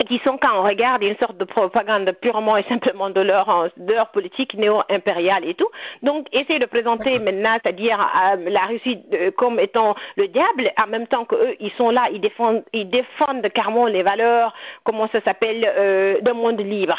[0.09, 3.93] qui sont, quand on regarde, une sorte de propagande purement et simplement de leur, de
[3.93, 5.69] leur politique néo-impériale et tout.
[6.03, 10.87] Donc, essayer de présenter maintenant, c'est-à-dire euh, la Russie euh, comme étant le diable, en
[10.89, 15.21] même temps qu'eux, ils sont là, ils défendent, ils défendent carrément les valeurs, comment ça
[15.23, 16.97] s'appelle, euh, d'un monde libre.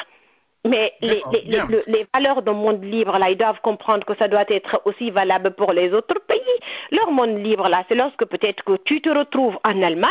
[0.66, 4.46] Mais les, les, les, valeurs d'un monde libre, là, ils doivent comprendre que ça doit
[4.48, 6.40] être aussi valable pour les autres pays.
[6.92, 10.10] Leur monde libre, là, c'est lorsque peut-être que tu te retrouves en Allemagne,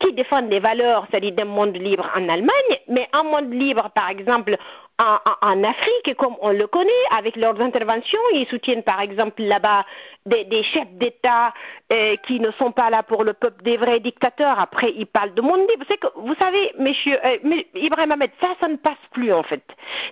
[0.00, 4.10] qui défendent les valeurs, c'est-à-dire d'un monde libre en Allemagne, mais un monde libre, par
[4.10, 4.56] exemple,
[4.98, 9.84] en, Afrique, comme on le connaît, avec leurs interventions, ils soutiennent par exemple là-bas
[10.24, 11.52] des, chefs d'État
[11.92, 14.58] euh, qui ne sont pas là pour le peuple, des vrais dictateurs.
[14.58, 15.84] Après, ils parlent de monde libre.
[16.16, 17.36] Vous savez, monsieur euh,
[17.74, 19.62] Ibrahim Ahmed, ça, ça ne passe plus en fait.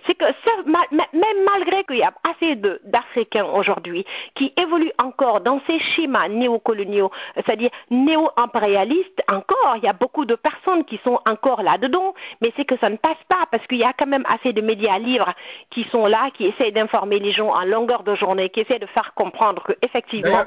[0.05, 0.25] C'est que
[0.65, 7.11] même malgré qu'il y a assez d'Africains aujourd'hui qui évoluent encore dans ces schémas néocoloniaux,
[7.35, 12.65] c'est-à-dire néo-impérialistes, encore, il y a beaucoup de personnes qui sont encore là-dedans, mais c'est
[12.65, 15.33] que ça ne passe pas parce qu'il y a quand même assez de médias libres
[15.69, 18.85] qui sont là, qui essaient d'informer les gens en longueur de journée, qui essaient de
[18.87, 20.45] faire comprendre qu'effectivement.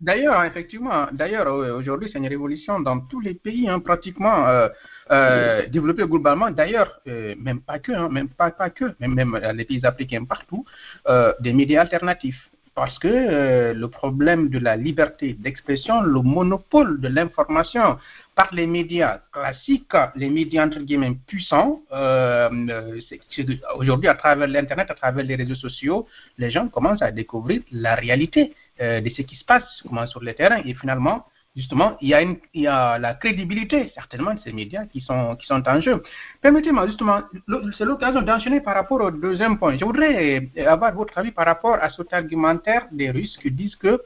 [0.00, 1.46] D'ailleurs, effectivement, d'ailleurs,
[1.80, 4.68] aujourd'hui, c'est une révolution dans tous les pays, hein, pratiquement euh,
[5.10, 6.50] euh, développés globalement.
[6.50, 10.24] D'ailleurs, euh, même pas que, hein, même pas, pas que, même, même les pays africains
[10.24, 10.64] partout,
[11.40, 17.08] des médias alternatifs parce que euh, le problème de la liberté d'expression, le monopole de
[17.08, 17.98] l'information
[18.34, 22.50] par les médias classiques, les médias entre guillemets puissants, euh,
[23.76, 26.08] aujourd'hui à travers l'Internet, à travers les réseaux sociaux,
[26.38, 30.20] les gens commencent à découvrir la réalité euh, de ce qui se passe, comment sur
[30.20, 34.34] le terrain, et finalement, justement, il y, a une, il y a la crédibilité, certainement,
[34.34, 36.02] de ces médias qui sont, qui sont en jeu.
[36.40, 37.20] Permettez-moi, justement,
[37.78, 39.76] c'est l'occasion d'enchaîner par rapport au deuxième point.
[39.76, 44.02] Je voudrais avoir votre avis par rapport à cet argumentaire des Russes qui disent que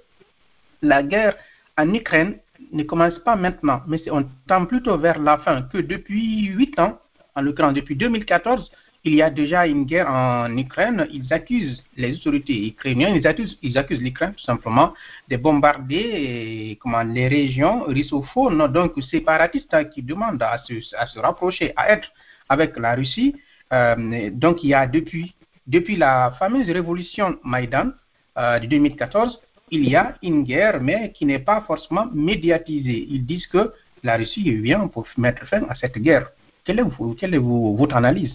[0.83, 1.37] la guerre
[1.77, 2.37] en Ukraine
[2.73, 6.99] ne commence pas maintenant, mais on tend plutôt vers la fin, que depuis huit ans,
[7.35, 8.71] en l'occurrence depuis 2014,
[9.09, 11.07] il y a déjà une guerre en Ukraine.
[11.11, 14.93] Ils accusent les autorités ukrainiennes, ils accusent, ils accusent l'Ukraine tout simplement
[15.31, 21.73] de bombarder comment, les régions russophones, donc séparatistes qui demandent à se, à se rapprocher,
[21.77, 22.09] à être
[22.49, 23.35] avec la Russie.
[23.73, 25.35] Euh, donc il y a depuis,
[25.67, 27.91] depuis la fameuse révolution Maïdan
[28.37, 29.41] euh, de 2014,
[29.71, 33.07] il y a une guerre, mais qui n'est pas forcément médiatisée.
[33.11, 36.29] Ils disent que la Russie vient pour mettre fin à cette guerre.
[36.65, 36.85] Quelle est,
[37.19, 38.35] quelle est votre analyse?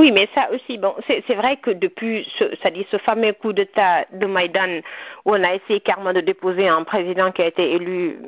[0.00, 3.52] Oui, mais ça aussi, bon, c'est vrai que depuis, ce, ça dit ce fameux coup
[3.52, 4.80] d'État de Maïdan,
[5.26, 8.18] où on a essayé carrément de déposer un président qui a été élu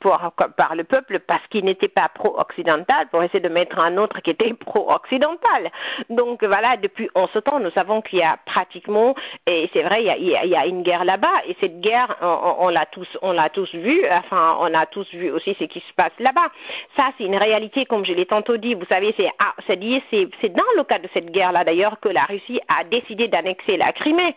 [0.00, 0.18] pour,
[0.56, 4.30] par le peuple parce qu'il n'était pas pro-occidental, pour essayer de mettre un autre qui
[4.30, 5.70] était pro-occidental.
[6.08, 9.14] Donc voilà, depuis en ce temps, nous savons qu'il y a pratiquement,
[9.46, 12.86] et c'est vrai, il y, a, une guerre là-bas, et cette guerre, on, on l'a
[12.86, 16.12] tous, on l'a tous vu, enfin, on a tous vu aussi ce qui se passe
[16.18, 16.48] là-bas.
[16.96, 18.74] Ça, c'est une réalité, comme je l'ai tantôt dit.
[18.74, 22.24] Vous savez, c'est, ah, c'est dans le cadre de cette cette guerre-là d'ailleurs que la
[22.24, 24.34] Russie a décidé d'annexer la Crimée.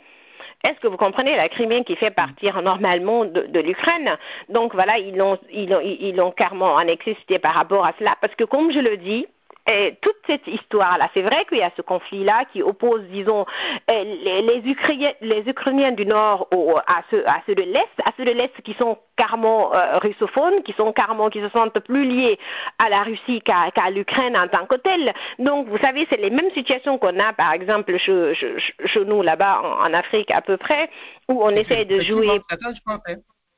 [0.64, 4.18] Est-ce que vous comprenez la Crimée qui fait partir normalement de, l'Ukraine?
[4.50, 8.44] Donc voilà, ils l'ont ils ils carrément annexé, c'était par rapport à cela, parce que
[8.44, 9.26] comme je le dis,
[9.66, 13.46] et toute cette histoire-là, c'est vrai qu'il y a ce conflit-là qui oppose, disons,
[13.90, 17.88] euh, les, les, Ukrainiens, les Ukrainiens du Nord au, à, ceux, à ceux de l'Est,
[18.04, 21.80] à ceux de l'Est qui sont carrément euh, russophones, qui sont carrément, qui se sentent
[21.80, 22.38] plus liés
[22.78, 25.14] à la Russie qu'à l'Ukraine en tant que telle.
[25.40, 29.62] Donc, vous savez, c'est les mêmes situations qu'on a, par exemple, chez, chez, nous, là-bas,
[29.80, 30.90] en, Afrique, à peu près,
[31.30, 32.42] où on essaie de jouer...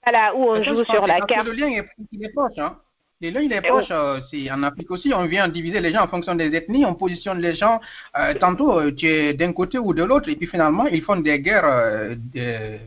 [0.06, 1.48] Voilà, où on joue sur la carte.
[1.48, 2.78] Le lien est, est proche, hein
[3.22, 4.20] et là, il est proche, euh,
[4.52, 7.56] en Afrique aussi, on vient diviser les gens en fonction des ethnies, on positionne les
[7.56, 7.80] gens,
[8.18, 11.16] euh, tantôt euh, tu es d'un côté ou de l'autre, et puis finalement, ils font
[11.16, 12.78] des guerres, des,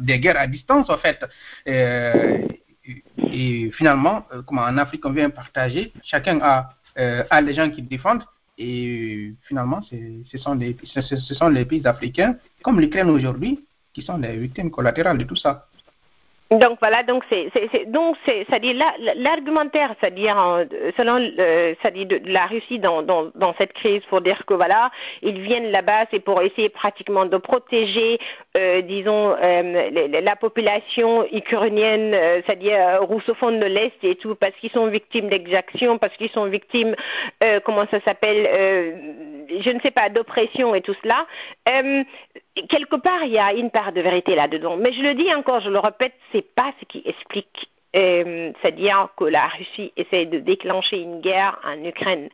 [0.00, 1.22] des guerres à distance, en fait.
[1.66, 8.24] et finalement, comment en Afrique, on vient partager, chacun a, a les gens qui défendent,
[8.56, 13.60] et finalement, ce sont, les, ce sont les pays africains, comme l'Ukraine aujourd'hui,
[13.92, 15.66] qui sont les victimes collatérales de tout ça.
[16.50, 17.48] Donc voilà, donc c'est
[17.92, 18.74] donc c'est c'est-à-dire
[19.14, 20.34] l'argumentaire, c'est-à-dire
[20.96, 21.18] selon
[21.80, 24.90] c'est-à-dire de, la Russie dans, dans, dans cette crise pour dire que voilà
[25.22, 28.18] ils viennent là-bas c'est pour essayer pratiquement de protéger
[28.56, 34.72] euh, disons euh, la population ukrainienne, euh, c'est-à-dire russophone de l'est et tout parce qu'ils
[34.72, 36.96] sont victimes d'exactions, parce qu'ils sont victimes
[37.64, 41.26] comment ça s'appelle je ne sais pas d'oppression et tout cela.
[42.68, 45.60] Quelque part il y a une part de vérité là-dedans, mais je le dis encore,
[45.60, 50.38] je le répète, c'est pas ce qui explique euh, c'est-à-dire que la Russie essaie de
[50.38, 52.28] déclencher une guerre en Ukraine.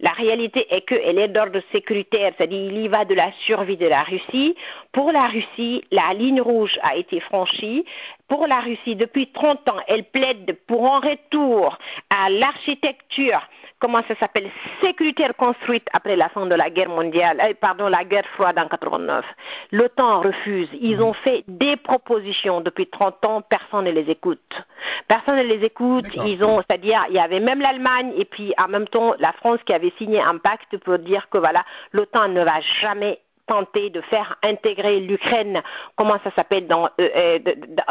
[0.00, 3.86] La réalité est qu'elle est d'ordre sécuritaire, c'est-à-dire il y va de la survie de
[3.86, 4.54] la Russie.
[4.92, 7.86] Pour la Russie, la ligne rouge a été franchie.
[8.28, 11.78] Pour la Russie, depuis 30 ans, elle plaide pour un retour
[12.10, 13.40] à l'architecture
[13.78, 18.04] comment ça s'appelle, sécuritaire construite après la fin de la guerre mondiale, euh, pardon, la
[18.04, 19.24] guerre froide en 89.
[19.72, 20.68] L'OTAN refuse.
[20.80, 24.62] Ils ont fait des propositions depuis 30 ans, personne ne les écoute.
[25.06, 26.06] Personne ne les écoute.
[26.14, 29.60] Ils ont, c'est-à-dire, il y avait même l'Allemagne et puis en même temps la France
[29.64, 34.00] qui avait signé un pacte pour dire que voilà, l'OTAN ne va jamais tenter de
[34.02, 35.62] faire intégrer l'Ukraine,
[35.96, 37.38] comment ça s'appelle dans, euh, euh,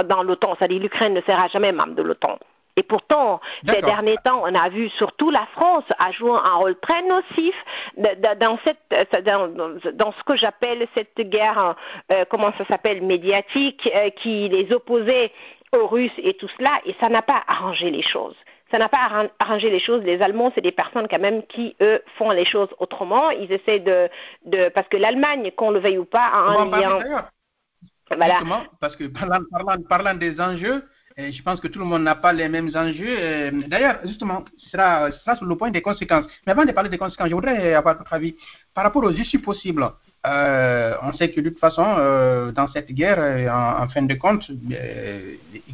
[0.05, 2.37] dans l'OTAN, c'est-à-dire l'Ukraine ne sera jamais membre de l'OTAN.
[2.77, 6.79] Et pourtant, ces derniers temps, on a vu surtout la France a joué un rôle
[6.79, 7.55] très nocif
[7.97, 9.25] dans, cette,
[9.95, 11.75] dans, ce que j'appelle cette guerre,
[12.11, 15.31] euh, comment ça s'appelle, médiatique, euh, qui les opposait
[15.75, 18.35] aux Russes et tout cela, et ça n'a pas arrangé les choses.
[18.71, 20.03] Ça n'a pas arrangé les choses.
[20.03, 23.29] Les Allemands, c'est des personnes quand même qui, eux, font les choses autrement.
[23.29, 24.09] Ils essaient de...
[24.45, 27.25] de parce que l'Allemagne, qu'on le veuille ou pas, a un lien...
[28.09, 28.39] Voilà.
[28.79, 29.41] parce que parlant,
[29.89, 30.81] parlant des enjeux,
[31.17, 33.51] je pense que tout le monde n'a pas les mêmes enjeux.
[33.67, 36.25] D'ailleurs, justement, ce sera, sera, sur le point des conséquences.
[36.45, 38.35] Mais avant de parler des conséquences, je voudrais avoir votre avis
[38.73, 39.91] par rapport aux issues possibles.
[40.25, 44.13] Euh, on sait que de toute façon, euh, dans cette guerre, euh, en, fin de
[44.15, 44.49] compte,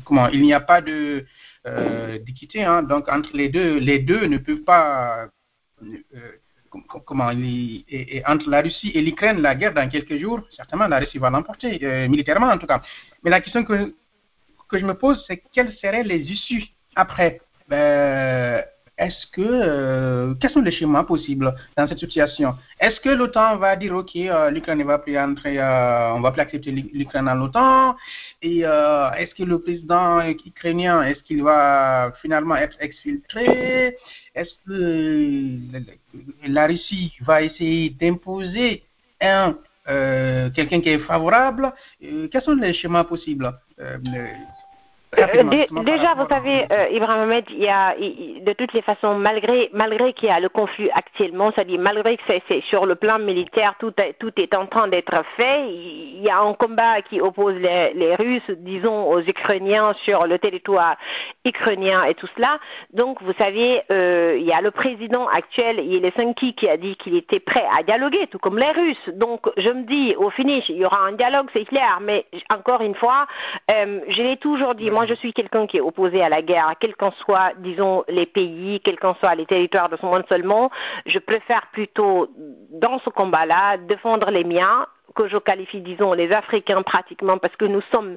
[0.06, 1.26] comment, il n'y a pas de
[1.66, 2.64] d'équité.
[2.64, 5.28] Hein, donc entre les deux, les deux ne peuvent pas
[7.06, 11.20] comment et, entre la Russie et l'Ukraine, la guerre dans quelques jours, certainement la Russie
[11.20, 12.82] va l'emporter, militairement en tout cas.
[13.24, 13.94] Mais la question que
[14.74, 17.42] que je me pose, c'est quelles seraient les issues après?
[17.70, 18.64] Ben,
[18.98, 22.56] Est-ce que euh, quels sont les schémas possibles dans cette situation?
[22.80, 26.42] Est-ce que l'OTAN va dire ok, euh, l'Ukraine va plus entrer, euh, on va plus
[26.42, 27.96] accepter l'Ukraine dans l'OTAN?
[28.44, 33.98] Et est-ce que le président ukrainien, est-ce qu'il va finalement être exfiltré?
[34.36, 35.58] Est-ce que
[36.48, 38.84] la Russie va essayer d'imposer
[39.22, 39.56] un
[40.56, 41.74] quelqu'un qui est favorable?
[42.00, 43.52] Quels sont les schémas possibles?
[43.80, 43.98] Euh,
[45.84, 50.14] déjà, vous savez, euh, Ibrahim Ahmed, il y a, de toutes les façons, malgré, malgré
[50.14, 53.94] qu'il y a le conflit actuellement, c'est-à-dire malgré que c'est sur le plan militaire, tout,
[53.98, 57.94] est, tout est en train d'être fait, il y a un combat qui oppose les,
[57.94, 60.96] les, Russes, disons, aux Ukrainiens sur le territoire
[61.46, 62.60] ukrainien et tout cela.
[62.94, 67.16] Donc, vous savez, euh, il y a le président actuel, Yeltsinki, qui a dit qu'il
[67.16, 69.10] était prêt à dialoguer, tout comme les Russes.
[69.14, 72.82] Donc, je me dis, au finish, il y aura un dialogue, c'est clair, mais encore
[72.82, 73.28] une fois,
[73.72, 76.74] euh, je l'ai toujours dit, moi, je suis quelqu'un qui est opposé à la guerre,
[76.80, 80.70] quels qu'en soient, disons, les pays, quels qu'en soient les territoires de ce monde seulement.
[81.06, 82.28] Je préfère plutôt,
[82.72, 87.66] dans ce combat-là, défendre les miens que je qualifie, disons, les Africains pratiquement, parce que
[87.66, 88.16] nous sommes,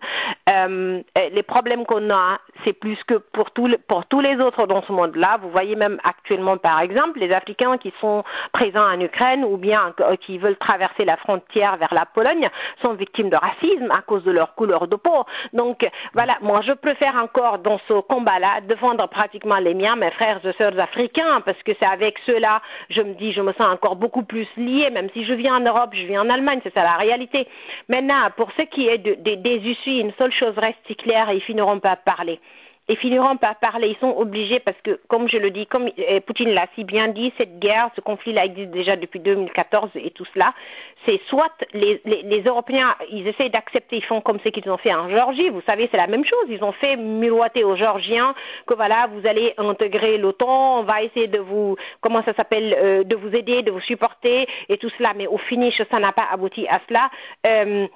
[0.48, 3.50] euh, les problèmes qu'on a, c'est plus que pour,
[3.88, 5.38] pour tous les autres dans ce monde-là.
[5.42, 9.94] Vous voyez même actuellement, par exemple, les Africains qui sont présents en Ukraine ou bien
[10.00, 12.48] euh, qui veulent traverser la frontière vers la Pologne
[12.80, 15.24] sont victimes de racisme à cause de leur couleur de peau.
[15.52, 20.40] Donc, voilà, moi, je préfère encore dans ce combat-là défendre pratiquement les miens, mes frères
[20.44, 23.96] et sœurs africains, parce que c'est avec ceux-là, je me dis, je me sens encore
[23.96, 26.86] beaucoup plus lié, même si je viens en Europe, je viens en Allemagne, c'est ça
[26.87, 27.46] la réalité.
[27.88, 31.96] Maintenant, pour ce qui est des issues, une seule chose reste claire, ils finiront pas
[31.96, 32.40] parler
[32.88, 33.88] et finiront par parler.
[33.88, 37.09] Ils sont obligés parce que, comme je le dis, comme euh, Poutine l'a si bien
[37.09, 40.55] dit, cette guerre, ce conflit-là existe déjà depuis 2014 et tout cela.
[41.05, 44.94] C'est soit les, les, Européens, ils essayent d'accepter, ils font comme ce qu'ils ont fait
[44.94, 45.49] en Géorgie.
[45.49, 46.46] Vous savez, c'est la même chose.
[46.49, 48.35] Ils ont fait miroiter aux Géorgiens
[48.66, 53.05] que voilà, vous allez intégrer l'OTAN, on va essayer de vous, comment ça s'appelle, euh,
[53.05, 55.12] de vous aider, de vous supporter et tout cela.
[55.16, 57.11] Mais au finish, ça n'a pas abouti à cela.
[57.46, 57.88] Euh,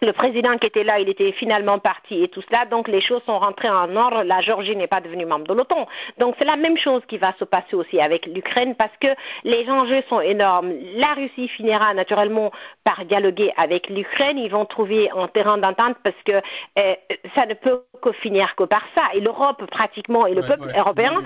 [0.00, 2.66] le président qui était là, il était finalement parti et tout cela.
[2.66, 4.22] Donc les choses sont rentrées en ordre.
[4.22, 5.86] La Géorgie n'est pas devenue membre de l'OTAN.
[6.18, 9.08] Donc c'est la même chose qui va se passer aussi avec l'Ukraine parce que
[9.44, 10.72] les enjeux sont énormes.
[10.94, 12.52] La Russie finira naturellement
[12.84, 14.38] par dialoguer avec l'Ukraine.
[14.38, 16.32] Ils vont trouver un terrain d'entente parce que
[16.78, 16.94] euh,
[17.34, 19.02] ça ne peut que finir que par ça.
[19.14, 21.22] Et l'Europe pratiquement et le peuple européen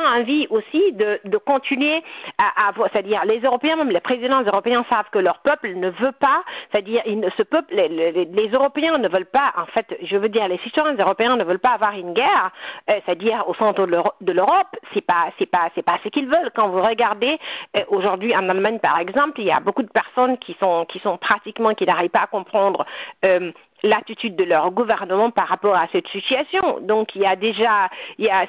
[0.00, 2.02] envie aussi de, continuer
[2.38, 6.12] à, avoir, c'est-à-dire les Européens, même les présidents européens savent que leur peuple ne veut
[6.12, 7.02] pas, c'est-à-dire
[7.36, 11.36] ce peuple, les, Européens ne veulent pas, en fait, je veux dire, les citoyens européens
[11.36, 12.50] ne veulent pas avoir une guerre,
[12.90, 13.86] euh, c'est-à-dire au centre
[14.20, 16.50] de l'Europe, c'est pas, c'est pas, c'est pas ce qu'ils veulent.
[16.54, 17.38] Quand vous regardez
[17.76, 20.98] euh, aujourd'hui en Allemagne, par exemple, il y a beaucoup de personnes qui sont, qui
[21.00, 22.84] sont pratiquement, qui n'arrivent pas à comprendre.
[23.24, 26.80] Euh, l'attitude de leur gouvernement par rapport à cette situation.
[26.80, 27.88] Donc il y a déjà,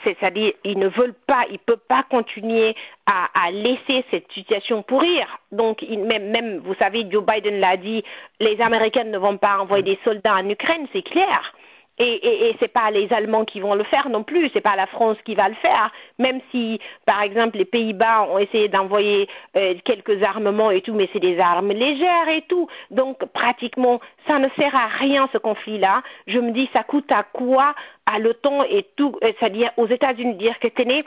[0.04, 2.76] c'est-à-dire ils ne veulent pas, ils ne peuvent pas continuer
[3.06, 5.26] à, laisser cette situation pourrir.
[5.52, 8.04] Donc même, même, vous savez, Joe Biden l'a dit,
[8.40, 11.54] les Américains ne vont pas envoyer des soldats en Ukraine, c'est clair.
[12.00, 14.76] Et, et, et c'est pas les Allemands qui vont le faire non plus, c'est pas
[14.76, 15.92] la France qui va le faire.
[16.20, 21.10] Même si, par exemple, les Pays-Bas ont essayé d'envoyer euh, quelques armements et tout, mais
[21.12, 22.68] c'est des armes légères et tout.
[22.92, 26.04] Donc pratiquement, ça ne sert à rien ce conflit-là.
[26.28, 27.74] Je me dis, ça coûte à quoi
[28.06, 31.04] à l'OTAN et tout, c'est-à-dire aux États-Unis dire que tenez,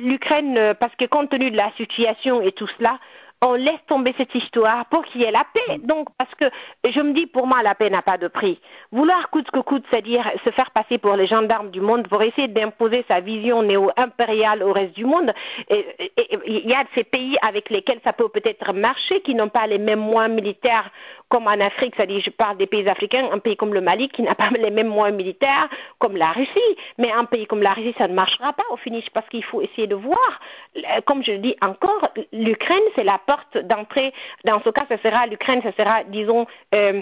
[0.00, 2.98] l'Ukraine, parce que compte tenu de la situation et tout cela,
[3.42, 5.78] on laisse tomber cette histoire pour qu'il y ait la paix.
[5.82, 6.44] Donc, parce que
[6.88, 8.60] je me dis, pour moi, la paix n'a pas de prix.
[8.92, 12.48] Vouloir coûte que coûte, c'est-à-dire se faire passer pour les gendarmes du monde pour essayer
[12.48, 15.32] d'imposer sa vision néo-impériale au reste du monde,
[15.70, 19.78] il y a ces pays avec lesquels ça peut peut-être marcher, qui n'ont pas les
[19.78, 20.90] mêmes moyens militaires
[21.30, 24.22] comme en Afrique, c'est-à-dire, je parle des pays africains, un pays comme le Mali qui
[24.22, 25.68] n'a pas les mêmes moyens militaires
[25.98, 26.76] comme la Russie.
[26.98, 29.62] Mais un pays comme la Russie, ça ne marchera pas au finish parce qu'il faut
[29.62, 30.40] essayer de voir.
[31.06, 34.12] Comme je le dis encore, l'Ukraine, c'est la porte d'entrée.
[34.44, 37.00] Dans ce cas, ce sera l'Ukraine, ce sera, disons, euh,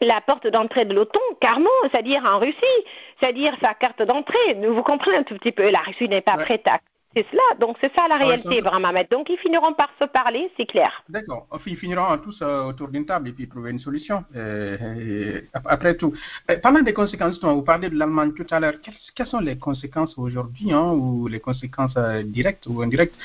[0.00, 2.78] la porte d'entrée de l'OTAN, carrément, c'est-à-dire en Russie,
[3.20, 4.54] c'est-à-dire sa carte d'entrée.
[4.66, 6.44] Vous comprenez un tout petit peu, la Russie n'est pas ouais.
[6.44, 6.78] prête à
[7.14, 10.50] c'est cela, donc c'est ça la réalité, ah, ouais, Donc ils finiront par se parler,
[10.56, 10.90] c'est clair.
[11.08, 14.24] D'accord, ils finiront tous euh, autour d'une table et puis trouver une solution.
[14.34, 16.12] Euh, et, après tout,
[16.50, 18.74] euh, parlant des conséquences, vous parlez de l'Allemagne tout à l'heure.
[18.82, 23.16] Quelles, quelles, sont les conséquences aujourd'hui, hein, ou les conséquences euh, directes ou indirectes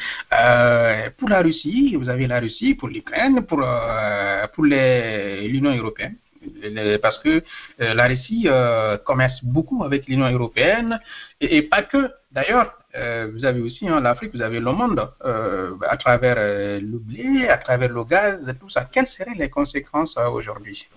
[1.18, 3.64] pour la Russie Vous avez la Russie, pour l'Ukraine, pour
[4.54, 6.18] pour l'Union européenne?
[7.02, 7.44] Parce que
[7.82, 11.00] euh, la Russie euh, commerce beaucoup avec l'Union européenne
[11.42, 12.12] et, pas que.
[12.32, 17.48] D'ailleurs, euh, vous avez aussi hein, l'Afrique, vous avez le monde à travers le blé,
[17.48, 18.86] à travers le gaz, tout ça.
[18.92, 20.88] Quelles seraient les conséquences aujourd'hui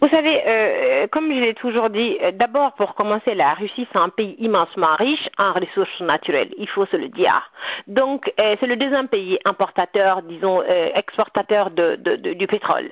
[0.00, 4.08] Vous savez, euh, comme je l'ai toujours dit, d'abord pour commencer, la Russie c'est un
[4.08, 7.50] pays immensement riche en ressources naturelles, il faut se le dire.
[7.86, 11.96] Donc euh, c'est le deuxième pays importateur, disons euh, exportateur de,
[12.34, 12.90] du pétrole,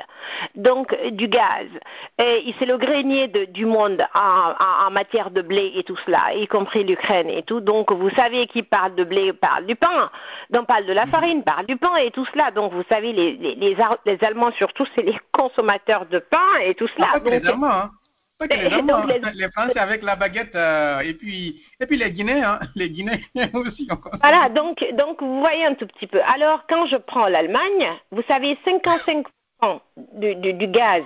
[0.54, 1.66] donc du gaz.
[2.18, 6.34] Et c'est le grenier du monde en, en, en, matière de blé et tout cela,
[6.62, 7.60] compris l'Ukraine et tout.
[7.60, 10.10] Donc vous savez qui parle de blé parle du pain,
[10.50, 12.52] donc parle de la farine, parle du pain et tout cela.
[12.52, 16.74] Donc vous savez les, les, les, les Allemands surtout c'est les consommateurs de pain et
[16.74, 17.08] tout cela.
[17.14, 17.90] Pas que les Allemands, hein.
[18.38, 19.04] Pas que les Allemands.
[19.06, 19.20] les...
[19.34, 22.66] les Français avec la baguette euh, et puis et puis les Guinéens, hein.
[22.76, 23.18] les Guinéens
[23.54, 23.88] aussi.
[24.20, 26.20] Voilà, donc donc vous voyez un tout petit peu.
[26.32, 29.24] Alors quand je prends l'Allemagne, vous savez 55%
[30.14, 31.02] du, du, du gaz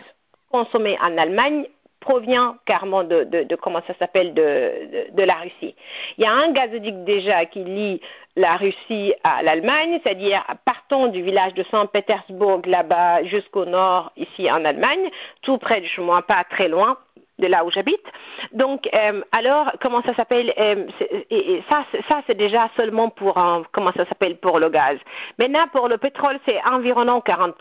[0.50, 1.66] consommé en Allemagne
[2.06, 5.74] provient carrément de, comment ça s'appelle de, la Russie.
[6.16, 8.00] Il y a un gazoduc déjà qui lie
[8.36, 14.64] la Russie à l'Allemagne, c'est-à-dire partant du village de Saint-Pétersbourg là-bas jusqu'au nord ici en
[14.64, 15.10] Allemagne,
[15.42, 16.96] tout près de chez moi, pas très loin
[17.38, 18.04] de là où j'habite.
[18.52, 20.86] Donc, euh, alors, comment ça s'appelle euh,
[21.30, 24.98] et, et Ça, ça c'est déjà seulement pour un, comment ça s'appelle pour le gaz.
[25.38, 27.54] Maintenant, pour le pétrole, c'est environ 40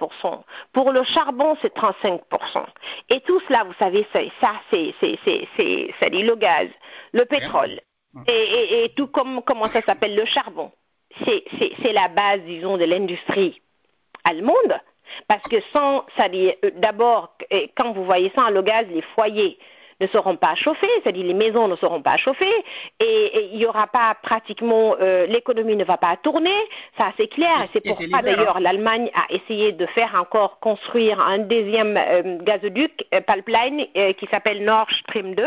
[0.74, 2.20] Pour le charbon, c'est 35%
[3.10, 4.20] Et tout cela, vous savez, ça,
[4.70, 6.70] c'est c'est c'est c'est c'est le gaz,
[7.14, 7.80] le pétrole,
[8.28, 10.72] et, et, et tout comme comment ça s'appelle le charbon.
[11.26, 13.62] C'est c'est c'est la base, disons, de l'industrie
[14.24, 14.80] allemande
[15.28, 17.38] parce que sans, ça dit, d'abord,
[17.76, 19.58] quand vous voyez ça, le gaz, les foyers
[20.01, 22.64] ne seront pas chauffés, c'est-à-dire les maisons ne seront pas chauffées,
[22.99, 26.56] et il n'y aura pas pratiquement, euh, l'économie ne va pas tourner,
[26.97, 31.20] ça c'est clair, et c'est pour ça d'ailleurs l'Allemagne a essayé de faire encore construire
[31.20, 33.86] un deuxième euh, gazoduc, euh, pipeline,
[34.18, 35.43] qui s'appelle Nord Stream 2,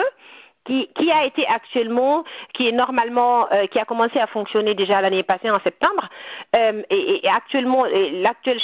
[0.69, 5.01] qui, qui, a été actuellement, qui est normalement, euh, qui a commencé à fonctionner déjà
[5.01, 6.09] l'année passée en septembre,
[6.55, 8.59] euh, et, et, actuellement l'actuel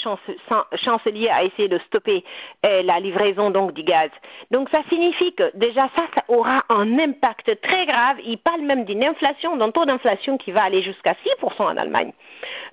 [0.76, 2.22] chancelier a essayé de stopper
[2.66, 4.10] euh, la livraison donc du gaz.
[4.50, 8.18] Donc ça signifie que déjà ça, ça aura un impact très grave.
[8.24, 12.12] Il parle même d'une inflation, d'un taux d'inflation qui va aller jusqu'à 6% en Allemagne.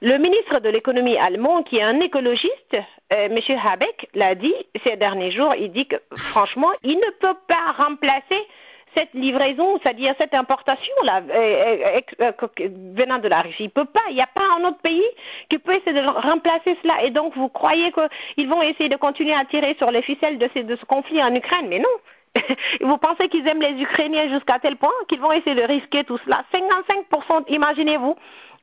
[0.01, 2.75] Le ministre de l'économie allemand, qui est un écologiste,
[3.13, 3.39] euh, M.
[3.65, 4.53] Habeck, l'a dit
[4.83, 5.53] ces derniers jours.
[5.57, 5.97] Il dit que
[6.31, 8.47] franchement, il ne peut pas remplacer
[8.95, 12.31] cette livraison, c'est-à-dire cette importation là, euh, euh,
[12.93, 13.63] venant de la Russie.
[13.65, 14.01] Il peut pas.
[14.09, 15.03] Il n'y a pas un autre pays
[15.49, 17.03] qui peut essayer de remplacer cela.
[17.03, 20.49] Et donc, vous croyez qu'ils vont essayer de continuer à tirer sur les ficelles de
[20.53, 21.67] ce, de ce conflit en Ukraine?
[21.69, 22.33] Mais non.
[22.81, 26.17] vous pensez qu'ils aiment les Ukrainiens jusqu'à tel point qu'ils vont essayer de risquer tout
[26.19, 26.43] cela?
[26.53, 28.15] 55%, imaginez-vous,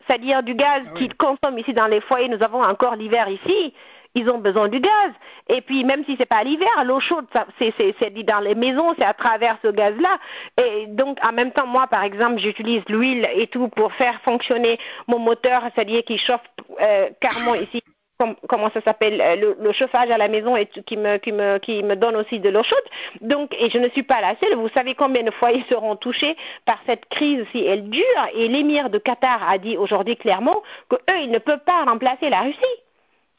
[0.06, 0.98] c'est-à-dire du gaz Ah oui.
[1.00, 2.28] qu'ils consomment ici dans les foyers.
[2.28, 3.74] Nous avons encore l'hiver ici.
[4.14, 5.12] Ils ont besoin du gaz.
[5.48, 7.26] Et puis, même si c'est pas l'hiver, l'eau chaude,
[7.58, 10.18] c'est, dit dans les maisons, c'est à travers ce gaz-là.
[10.56, 14.78] Et donc, en même temps, moi, par exemple, j'utilise l'huile et tout pour faire fonctionner
[15.06, 16.40] mon moteur, c'est-à-dire qui chauffe
[16.80, 17.82] euh, carrément ici
[18.18, 21.32] com- comment ça s'appelle euh, le, le chauffage à la maison et qui me qui
[21.32, 22.78] me qui me donne aussi de l'eau chaude.
[23.20, 24.54] Donc et je ne suis pas la seule.
[24.56, 28.90] Vous savez combien de foyers seront touchés par cette crise si elle dure et l'émir
[28.90, 32.76] de Qatar a dit aujourd'hui clairement que eux ils ne peuvent pas remplacer la Russie.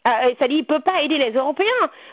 [0.08, 1.68] Euh, c'est-à-dire, il ne peut pas aider les Européens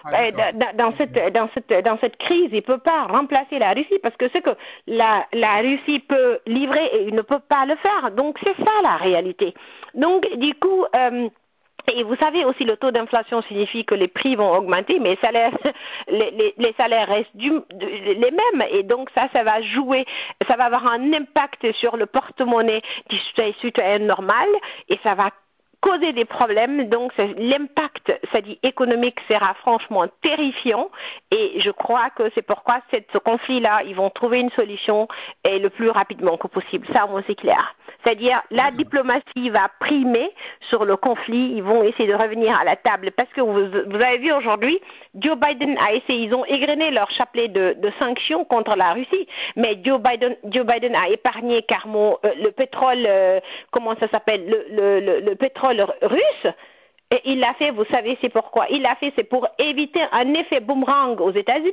[0.04, 0.30] Ah,
[0.74, 2.48] dans, cette, dans, cette, dans cette crise.
[2.50, 4.50] Il ne peut pas remplacer la Russie parce que ce que
[4.88, 8.10] la, la Russie peut livrer, et il ne peut pas le faire.
[8.10, 9.54] Donc, c'est ça la réalité.
[9.94, 11.28] Donc, du coup, euh,
[11.88, 15.16] et vous savez aussi, le taux d'inflation signifie que les prix vont augmenter, mais les
[15.18, 15.56] salaires,
[16.08, 18.66] les, les, les salaires restent du- les mêmes.
[18.72, 20.04] Et donc, ça, ça va jouer,
[20.48, 23.16] ça va avoir un impact sur le porte-monnaie du
[23.60, 24.48] citoyen normal
[24.88, 25.30] et ça va
[25.80, 26.88] causer des problèmes.
[26.88, 30.90] Donc, l'impact, ça dit économique, sera franchement terrifiant.
[31.30, 35.08] Et je crois que c'est pourquoi cette- ce conflit-là, ils vont trouver une solution
[35.44, 36.86] et le plus rapidement que possible.
[36.92, 37.74] Ça, moi, c'est clair.
[38.02, 40.30] C'est-à-dire, la diplomatie va primer
[40.68, 41.52] sur le conflit.
[41.56, 43.10] Ils vont essayer de revenir à la table.
[43.16, 44.80] Parce que vous, vous avez vu aujourd'hui,
[45.14, 49.26] Joe Biden a essayé, ils ont égrené leur chapelet de, de sanctions contre la Russie.
[49.56, 54.46] Mais Joe Biden, Joe Biden a épargné carrément euh, le pétrole, euh, comment ça s'appelle,
[54.48, 56.54] le, le, le, le pétrole russe.
[57.12, 58.66] Et il l'a fait, vous savez, c'est pourquoi.
[58.68, 61.70] Il l'a fait, c'est pour éviter un effet boomerang aux États-Unis.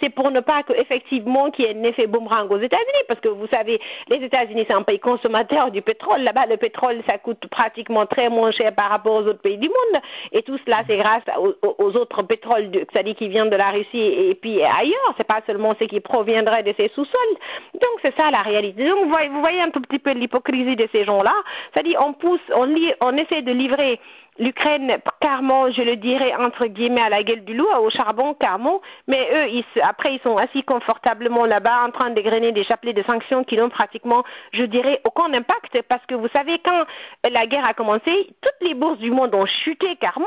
[0.00, 3.04] C'est pour ne pas que, effectivement, qu'il y ait un effet boomerang aux États-Unis.
[3.08, 6.20] Parce que vous savez, les États-Unis, c'est un pays consommateur du pétrole.
[6.20, 9.66] Là-bas, le pétrole, ça coûte pratiquement très moins cher par rapport aux autres pays du
[9.68, 10.00] monde.
[10.30, 13.98] Et tout cela, c'est grâce aux, aux autres pétroles, c'est-à-dire qui viennent de la Russie
[13.98, 15.14] et puis ailleurs.
[15.16, 17.36] C'est pas seulement ce qui proviendrait de ces sous-sols.
[17.74, 18.88] Donc, c'est ça la réalité.
[18.88, 21.34] Donc, vous voyez, vous voyez un tout petit peu l'hypocrisie de ces gens-là.
[21.72, 23.98] C'est-à-dire, on pousse, on, lit, on essaie de livrer
[24.38, 28.80] l'Ukraine, carrément, je le dirais, entre guillemets, à la gueule du loup, au charbon, carrément,
[29.06, 33.02] mais eux, ils, après, ils sont assis confortablement là-bas, en train d'égrener des chapelets de
[33.02, 36.84] sanctions qui n'ont pratiquement, je dirais, aucun impact, parce que vous savez, quand
[37.28, 40.26] la guerre a commencé, toutes les bourses du monde ont chuté, carrément.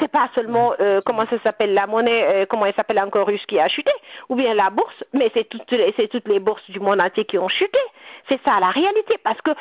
[0.00, 3.46] C'est pas seulement euh, comment ça s'appelle la monnaie, euh, comment elle s'appelle encore russe
[3.46, 3.92] qui a chuté,
[4.28, 7.48] ou bien la bourse, mais c'est toutes toutes les bourses du monde entier qui ont
[7.48, 7.78] chuté.
[8.28, 9.52] C'est ça la réalité, parce que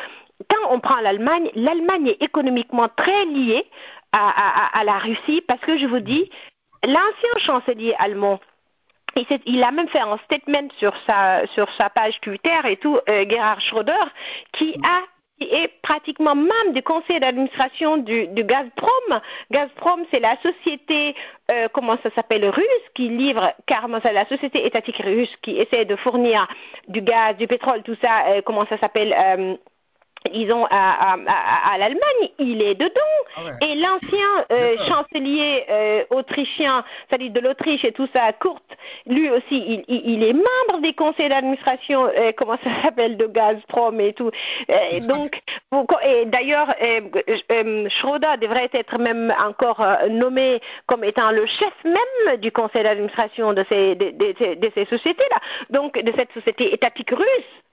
[0.49, 3.65] quand on prend l'Allemagne, l'Allemagne est économiquement très liée
[4.11, 6.29] à, à- à- à la Russie, parce que je vous dis,
[6.83, 8.39] l'ancien chancelier allemand,
[9.45, 13.25] il, a même fait un statement sur sa, sur sa page Twitter et tout, euh,
[13.29, 14.05] Gerhard Schröder,
[14.53, 15.01] qui a
[15.39, 19.19] qui est pratiquement membre du conseil d'administration du, du Gazprom.
[19.49, 21.15] Gazprom, c'est la société,
[21.49, 25.85] euh, comment ça s'appelle, russe, qui livre carrément, c'est la société étatique russe qui essaie
[25.85, 26.47] de fournir
[26.87, 29.11] du gaz, du pétrole, tout ça, euh, comment ça s'appelle,
[30.31, 32.91] ils ont à, à, à, l'Allemagne, il est dedans.
[33.35, 33.67] Ah ouais.
[33.67, 38.63] Et l'ancien euh, chancelier euh, autrichien, c'est-à-dire de l'Autriche et tout ça, Kurt,
[39.05, 43.99] lui aussi, il, il, est membre des conseils d'administration, euh, comment ça s'appelle, de Gazprom
[43.99, 44.31] et tout.
[45.01, 45.41] Donc,
[46.03, 46.73] et d'ailleurs,
[47.89, 53.65] Schroeder devrait être même encore nommé comme étant le chef même du conseil d'administration de
[53.69, 54.11] ces, de,
[54.55, 55.37] de ces sociétés-là,
[55.69, 57.63] donc de cette société étatique russe.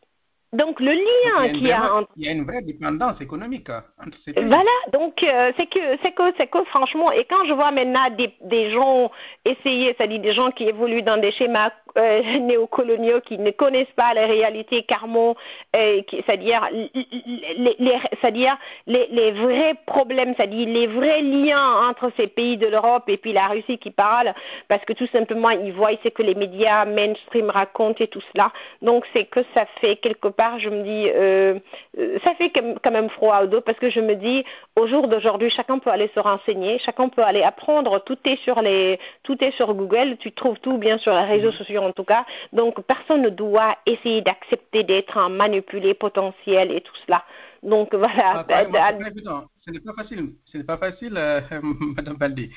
[0.53, 4.19] Donc le lien qu'il y a entre il y a une vraie dépendance économique entre
[4.25, 4.45] ces pays.
[4.45, 8.11] voilà, donc euh, c'est que c'est que c'est que franchement, et quand je vois maintenant
[8.11, 9.13] des, des gens
[9.45, 14.15] essayer, c'est-à-dire des gens qui évoluent dans des schémas euh, néocoloniaux, qui ne connaissent pas
[14.15, 15.35] les réalités carrément,
[15.77, 22.27] euh, qui- c'est-à-dire les, c'est-à-dire les, les vrais problèmes, c'est-à-dire les vrais liens entre ces
[22.27, 24.33] pays de l'Europe et puis la Russie qui parle,
[24.69, 28.53] parce que tout simplement ils voient ce que les médias mainstream racontent et tout cela.
[28.83, 31.59] Donc c'est que ça fait quelque part, je me dis, euh,
[31.99, 34.45] euh, ça fait quand quand même froid au dos parce que je me dis,
[34.77, 38.61] au jour d'aujourd'hui, chacun peut aller se renseigner, chacun peut aller apprendre, tout est sur
[38.63, 42.05] les, tout est sur Google, tu trouves tout bien sur les réseaux sociaux en tout
[42.05, 42.25] cas.
[42.53, 47.25] Donc personne ne doit essayer d'accepter d'être un manipulé potentiel et tout cela.
[47.63, 48.39] Donc voilà.
[48.39, 49.45] Ah, pas évident.
[49.61, 50.33] Ce n'est pas facile.
[50.47, 51.41] Ce n'est pas facile, euh,
[51.97, 52.51] Madame Baldi.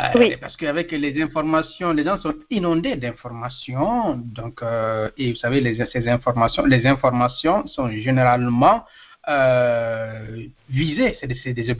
[0.00, 0.36] Euh, Oui.
[0.40, 4.16] Parce qu'avec les informations, les gens sont inondés d'informations.
[4.16, 8.84] Donc, euh, et vous savez, les, ces informations, les informations sont généralement
[9.28, 11.16] euh, visées.
[11.20, 11.70] C'est des,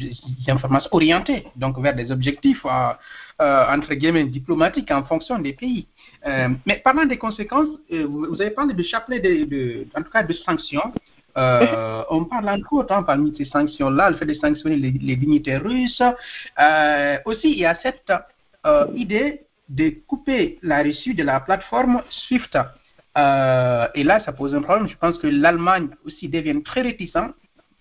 [0.48, 2.92] informations orientées, donc vers des objectifs euh,
[3.40, 5.86] euh, entre guillemets diplomatiques en fonction des pays.
[6.26, 10.32] Euh, mais parlant des conséquences, vous, avez parlé de chapelet de, en tout cas de
[10.32, 10.92] sanctions.
[11.36, 16.02] On parle autres hein, parmi ces sanctions-là, le fait de sanctionner les, les dignitaires russes.
[17.26, 18.12] Aussi, il y a cette
[18.94, 22.56] idée de couper la Russie de la plateforme SWIFT.
[23.16, 24.88] Euh, et là, ça pose un problème.
[24.88, 27.16] Je pense que l'Allemagne aussi devient très réticent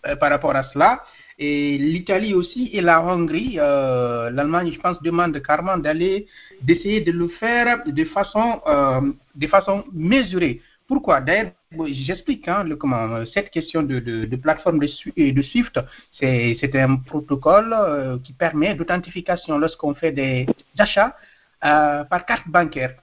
[0.05, 1.03] euh, par rapport à cela.
[1.38, 6.27] Et l'Italie aussi et la Hongrie, euh, l'Allemagne, je pense, demande carrément d'aller,
[6.61, 10.61] d'essayer de le faire de façon, mesurée.
[10.88, 11.19] Pourquoi?
[11.19, 11.51] D'ailleurs,
[11.88, 12.63] j'explique hein,
[13.33, 15.77] cette question de, plateforme de, de Swift,
[16.17, 17.75] c'est un protocole
[18.23, 20.45] qui permet d'authentification lorsqu'on fait des
[20.77, 21.17] achats
[21.59, 22.93] par carte bancaire.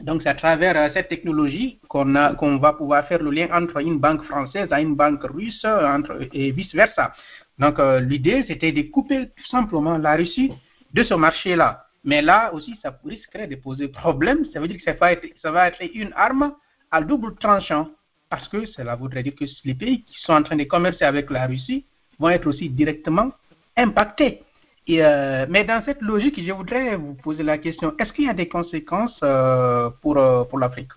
[0.00, 3.98] Donc, c'est à travers euh, cette technologie qu'on va pouvoir faire le lien entre une
[3.98, 7.12] banque française et une banque russe entre, et vice-versa.
[7.58, 10.52] Donc, euh, l'idée, c'était de couper tout simplement la Russie
[10.92, 11.86] de ce marché-là.
[12.04, 14.44] Mais là aussi, ça risquerait de poser problème.
[14.52, 16.52] Ça veut dire que ça va être, ça va être une arme
[16.90, 17.88] à double tranchant.
[18.28, 21.30] Parce que cela voudrait dire que les pays qui sont en train de commercer avec
[21.30, 21.86] la Russie
[22.18, 23.30] vont être aussi directement
[23.76, 24.42] impactés.
[24.88, 28.34] Euh, mais dans cette logique, je voudrais vous poser la question, est-ce qu'il y a
[28.34, 30.90] des conséquences euh, pour, euh, pour l'Afrique?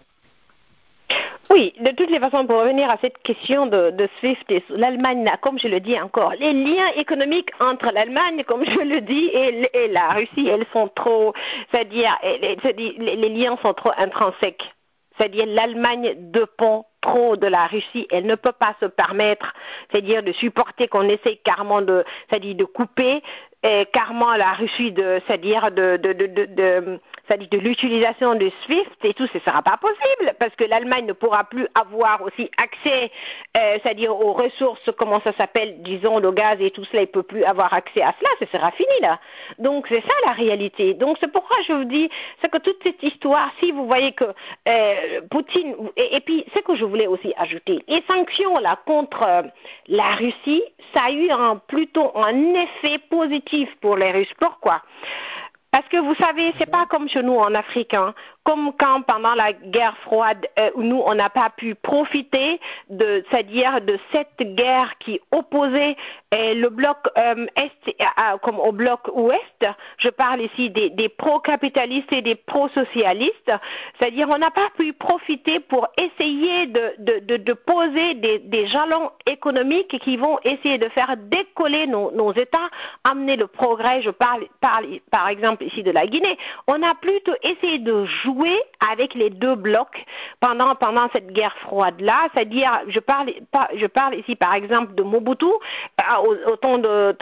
[1.50, 5.58] Oui, de toutes les façons, pour revenir à cette question de, SWIFT et l'Allemagne, comme
[5.58, 10.10] je le dis encore, les liens économiques entre l'Allemagne, comme je le dis, et, la
[10.10, 11.34] Russie, elles sont trop,
[11.72, 14.72] c'est-à-dire, les, les liens sont trop intrinsèques.
[15.18, 19.54] C'est-à-dire, l'Allemagne dépend trop de la Russie, elle ne peut pas se permettre,
[19.90, 23.22] c'est-à-dire de supporter qu'on essaie carrément de, c'est-à-dire de couper
[23.62, 27.00] et carrément la Russie de, c'est-à-dire de, de, de, de,
[27.30, 31.14] de l'utilisation de SWIFT et tout, ce ne sera pas possible parce que l'Allemagne ne
[31.14, 33.12] pourra plus avoir aussi accès,
[33.58, 37.24] euh, c'est-à-dire aux ressources, comment ça s'appelle, disons le gaz et tout cela, il peut
[37.24, 39.20] plus avoir accès à cela, ce sera fini là.
[39.58, 40.94] Donc c'est ça la réalité.
[40.94, 42.10] Donc c'est pourquoi je vous dis,
[42.42, 44.26] c'est que toute cette histoire, si vous voyez que
[44.70, 49.24] euh, Poutine, et, et, puis ce que je voulais aussi ajouter, les sanctions là contre
[49.24, 49.42] euh,
[49.90, 53.49] la Russie, ça a eu un, plutôt un effet positif
[53.82, 54.34] pour les Russes.
[54.40, 54.82] Pourquoi?
[55.72, 58.14] Parce que vous savez, c'est pas comme chez nous en Afrique, hein.
[58.50, 63.80] Comme quand pendant la guerre froide, euh, nous on n'a pas pu profiter de, c'est-à-dire
[63.82, 65.96] de cette guerre qui opposait
[66.34, 67.70] euh, le bloc euh, est
[68.42, 69.68] comme au bloc ouest.
[70.00, 73.52] Je parle ici des, des pro-capitalistes et des pro-socialistes.
[74.00, 78.66] C'est-à-dire on n'a pas pu profiter pour essayer de, de, de, de poser des, des,
[78.66, 82.70] jalons économiques qui vont essayer de faire décoller nos, nos États,
[83.04, 84.02] amener le progrès.
[84.02, 88.39] Je parle, parle par exemple ici de la Guinée, on a plutôt essayé de jouer
[88.92, 90.06] avec les deux blocs
[90.40, 93.32] pendant, pendant cette guerre froide-là, c'est-à-dire, je parle,
[93.76, 97.16] je parle ici par exemple de Mobutu, euh, au, temps de,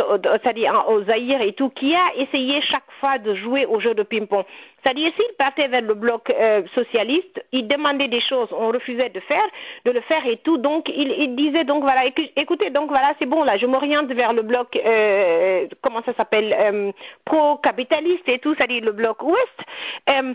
[0.44, 4.44] c'est-à-dire au et tout, qui a essayé chaque fois de jouer au jeu de ping-pong.
[4.84, 9.20] C'est-à-dire, s'il partait vers le bloc euh, socialiste, il demandait des choses, on refusait de
[9.20, 9.46] faire,
[9.86, 10.58] de le faire et tout.
[10.58, 12.06] Donc, il, disait donc voilà,
[12.36, 16.94] écoutez, donc voilà, c'est bon là, je m'oriente vers le bloc, euh, comment ça s'appelle,
[17.26, 20.28] pro-capitaliste et tout, c'est-à-dire le bloc ouest.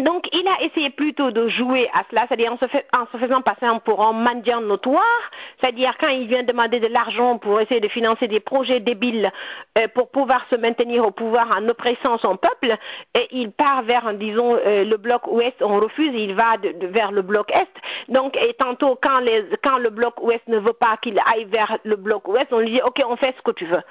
[0.00, 4.02] Donc, il a essayé plutôt de jouer à cela, c'est-à-dire en, se faisant passer pour
[4.04, 5.30] un mendiant notoire,
[5.60, 9.30] c'est-à-dire quand il vient demander de l'argent pour essayer de financer des projets débiles
[9.78, 12.76] euh, pour pouvoir se maintenir au pouvoir en oppressant son peuple,
[13.14, 17.22] et il part vers, disons, euh, le bloc ouest, on refuse, il va vers le
[17.22, 18.12] bloc est.
[18.12, 21.78] Donc, et tantôt, quand, les, quand le bloc ouest ne veut pas qu'il aille vers
[21.84, 23.82] le bloc ouest, on lui dit, OK, on fait ce que tu veux.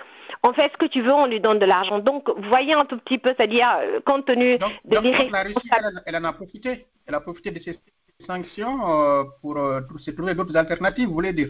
[0.43, 1.99] On fait ce que tu veux, on lui donne de l'argent.
[1.99, 5.69] Donc, voyez un tout petit peu, c'est-à-dire, euh, compte tenu donc, de l'irresponsabilité
[6.05, 6.85] elle en a profité.
[7.07, 7.79] Elle a profité de ces
[8.25, 11.49] sanctions euh, pour euh, se trouver d'autres alternatives, vous voulez dire?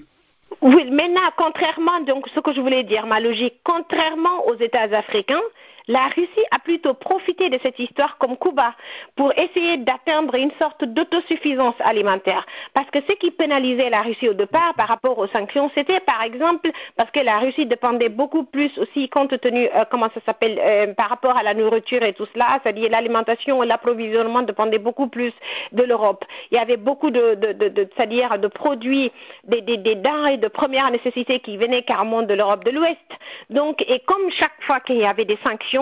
[0.61, 5.41] Oui, maintenant, contrairement, donc ce que je voulais dire, ma logique, contrairement aux États africains,
[5.89, 8.75] la Russie a plutôt profité de cette histoire comme Cuba
[9.15, 12.45] pour essayer d'atteindre une sorte d'autosuffisance alimentaire.
[12.75, 16.21] Parce que ce qui pénalisait la Russie au départ par rapport aux sanctions, c'était par
[16.21, 20.59] exemple parce que la Russie dépendait beaucoup plus aussi compte tenu, euh, comment ça s'appelle,
[20.63, 25.07] euh, par rapport à la nourriture et tout cela, c'est-à-dire l'alimentation et l'approvisionnement dépendaient beaucoup
[25.07, 25.33] plus
[25.71, 26.23] de l'Europe.
[26.51, 27.35] Il y avait beaucoup de,
[27.95, 29.11] c'est-à-dire de produits,
[29.45, 33.09] des, des, des denrées de première nécessité qui venaient carrément de l'Europe de l'Ouest.
[33.49, 35.78] Donc, et comme chaque fois qu'il y avait des sanctions,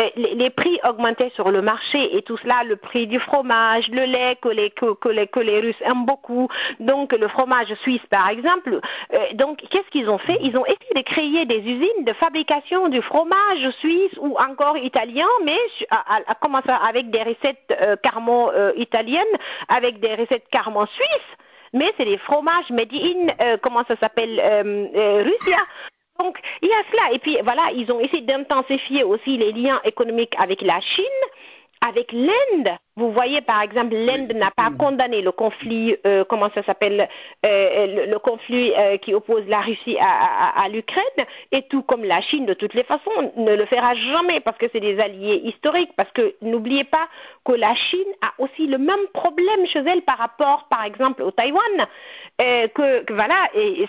[0.00, 4.04] euh, les, prix augmentaient sur le marché et tout cela, le prix du fromage, le
[4.04, 6.48] lait que les, que, que les, que les Russes aiment beaucoup,
[6.80, 8.80] donc le fromage suisse par exemple.
[9.12, 10.38] Euh, donc qu'est-ce qu'ils ont fait?
[10.40, 15.28] Ils ont essayé de créer des usines de fabrication du fromage suisse ou encore italien,
[15.44, 15.58] mais
[16.82, 19.24] avec des recettes euh, carrément euh, italiennes,
[19.68, 21.36] avec des recettes carrément suisses
[21.74, 25.58] mais c'est des fromages made in, comment ça s'appelle, euh, Russia.
[26.18, 27.12] Donc, il y a cela.
[27.12, 31.04] Et puis, voilà, ils ont essayé d'intensifier aussi les liens économiques avec la Chine,
[31.80, 32.76] avec l'Inde.
[32.98, 37.08] Vous voyez, par exemple, l'Inde n'a pas condamné le conflit, euh, comment ça s'appelle,
[37.46, 41.04] euh, le, conflit euh, qui oppose la Russie à, à, l'Ukraine,
[41.52, 44.66] et tout comme la Chine, de toutes les façons, ne le fera jamais parce que
[44.72, 45.92] c'est des alliés historiques.
[45.96, 47.06] Parce que n'oubliez pas
[47.44, 51.30] que la Chine a aussi le même problème chez elle par rapport, par exemple, au
[51.30, 51.86] Taïwan.
[52.38, 53.86] que, que, voilà, et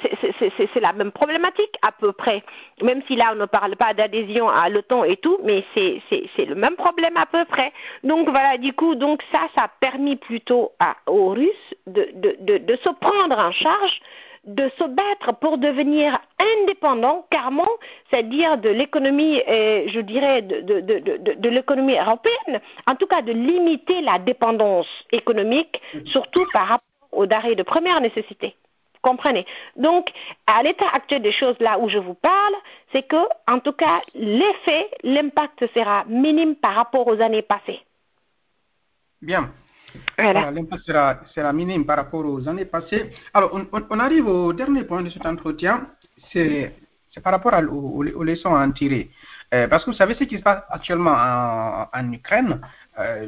[0.74, 2.44] c'est la même problématique à peu près.
[2.84, 6.56] Même si là on ne parle pas d'adhésion à l'OTAN et tout, mais c'est le
[6.56, 7.72] même problème à peu près.
[8.04, 10.74] Donc voilà, du coup donc ça, ça a permis plutôt
[11.08, 14.02] aux Russes de, se prendre en charge,
[14.44, 16.20] de se battre pour devenir
[16.60, 17.70] indépendants, carrément,
[18.10, 24.20] c'est-à-dire de l'économie, euh, je dirais, de, l'économie européenne, en tout cas de limiter la
[24.20, 28.56] dépendance économique, surtout par rapport aux denrées de première nécessité.
[29.02, 29.46] Comprenez?
[29.78, 30.12] Donc,
[30.46, 32.54] à l'état actuel des choses, là où je vous parle,
[32.92, 33.16] c'est que,
[33.48, 37.80] en tout cas, l'effet, l'impact sera minime par rapport aux années passées.
[39.22, 39.52] Bien.
[40.18, 43.10] L'impact sera, minime par rapport aux années passées.
[43.34, 45.88] Alors, on, arrive au dernier point de cet entretien,
[46.32, 46.74] c'est
[47.24, 49.10] par rapport aux, leçons à en tirer.
[49.54, 51.16] Euh, parce que vous savez ce qui se passe actuellement
[51.92, 52.62] en, Ukraine,
[53.00, 53.28] euh,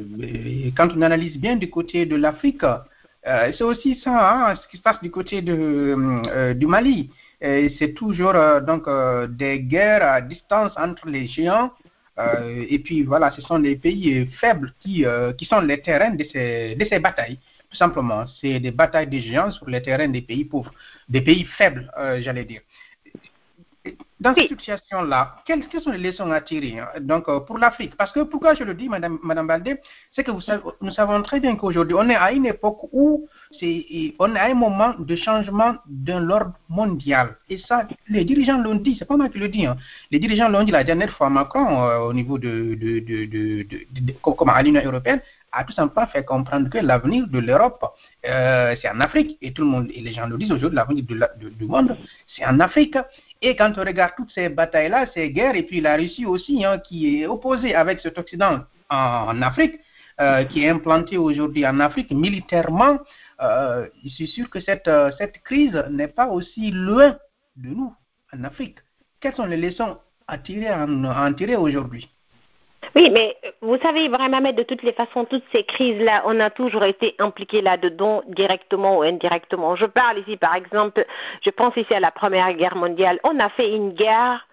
[0.76, 4.76] quand on analyse bien du côté de l'Afrique, euh, c'est aussi ça, hein, ce qui
[4.76, 7.10] se passe du côté de, du Mali.
[7.40, 8.34] C'est toujours
[8.64, 8.88] donc
[9.30, 11.72] des guerres à distance entre les géants
[12.18, 16.10] euh, et puis voilà, ce sont les pays faibles qui, euh, qui sont les terrains
[16.10, 17.38] de ces, de ces batailles.
[17.70, 20.72] Tout simplement, c'est des batailles de géants sur les terrains des pays pauvres,
[21.08, 22.60] des pays faibles, euh, j'allais dire.
[24.20, 27.96] Dans cette situation-là, quelles, sont les leçons à tirer hein, donc, pour l'Afrique?
[27.96, 29.78] Parce que pourquoi je le dis, Madame, Madame Baldé,
[30.14, 30.40] c'est que vous
[30.80, 33.26] nous savons très bien qu'aujourd'hui, on est à une époque où
[34.18, 37.36] on est à un moment de changement de l'ordre mondial.
[37.48, 39.66] Et ça, les dirigeants l'ont dit, c'est pas moi qui le dis.
[39.66, 39.76] Hein.
[40.12, 44.12] Les dirigeants l'ont dit la dernière fois, Macron, euh, au niveau de, de, de, de
[44.22, 45.20] comme à l'Union européenne,
[45.52, 47.84] a tout simplement fait comprendre que l'avenir de l'Europe,
[48.26, 49.36] euh, c'est en Afrique.
[49.42, 51.96] Et tout le monde, et les gens le disent aujourd'hui, l'avenir du monde,
[52.34, 52.96] c'est en Afrique.
[53.44, 56.78] Et quand on regarde toutes ces batailles-là, ces guerres, et puis la Russie aussi, hein,
[56.78, 59.80] qui est opposée avec cet Occident en, Afrique,
[60.20, 62.98] euh, qui est implanté aujourd'hui en Afrique militairement,
[63.40, 67.16] euh, je suis sûr que cette, euh, cette crise n'est pas aussi loin
[67.56, 67.92] de nous,
[68.32, 68.78] en Afrique.
[69.20, 72.08] Quelles sont les leçons à à tirer aujourd'hui?
[72.94, 76.84] Oui, mais vous savez, vraiment, de toutes les façons, toutes ces crises-là, on a toujours
[76.84, 79.76] été impliqués là-dedans, directement ou indirectement.
[79.76, 81.04] Je parle ici, par exemple,
[81.42, 83.18] je pense ici à la Première Guerre mondiale.
[83.24, 84.46] On a fait une guerre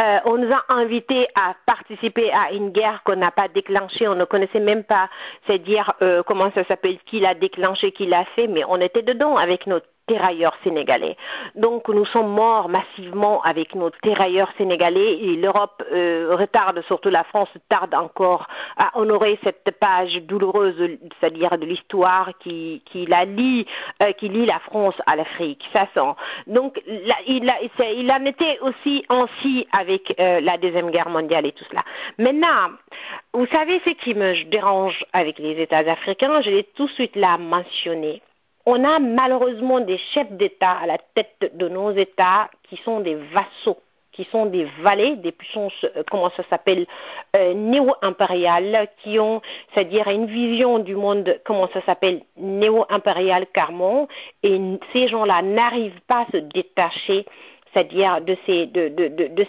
[0.00, 4.16] euh, on nous a invités à participer à une guerre qu'on n'a pas déclenchée, on
[4.16, 5.08] ne connaissait même pas,
[5.46, 9.02] c'est dire euh, comment ça s'appelle, qui l'a déclenché, qui l'a fait, mais on était
[9.02, 11.16] dedans avec notre terrailleurs sénégalais.
[11.54, 17.24] Donc nous sommes morts massivement avec nos terrailleurs sénégalais et l'Europe euh, retarde, surtout la
[17.24, 18.46] France tarde encore
[18.76, 23.66] à honorer cette page douloureuse, c'est-à-dire de l'histoire qui, qui la lie,
[24.02, 25.68] euh, qui lie la France à l'Afrique.
[25.72, 26.14] Ça sent.
[26.46, 31.64] Donc il, il, en était aussi ainsi avec euh, la deuxième guerre mondiale et tout
[31.70, 31.82] cela.
[32.18, 32.76] Maintenant,
[33.32, 37.16] vous savez ce qui me dérange avec les États africains, je l'ai tout de suite
[37.16, 38.22] là mentionné
[38.66, 43.14] on a malheureusement des chefs d'État à la tête de nos États qui sont des
[43.14, 43.78] vassaux
[44.14, 46.86] qui sont des valets, des puissances, euh, comment ça s'appelle,
[47.36, 49.42] euh, néo-impériales, qui ont,
[49.72, 54.08] c'est-à-dire une vision du monde, comment ça s'appelle, néo-impérial carrément,
[54.42, 54.60] et
[54.92, 57.26] ces gens-là n'arrivent pas à se détacher
[57.74, 58.36] c'est-à-dire de,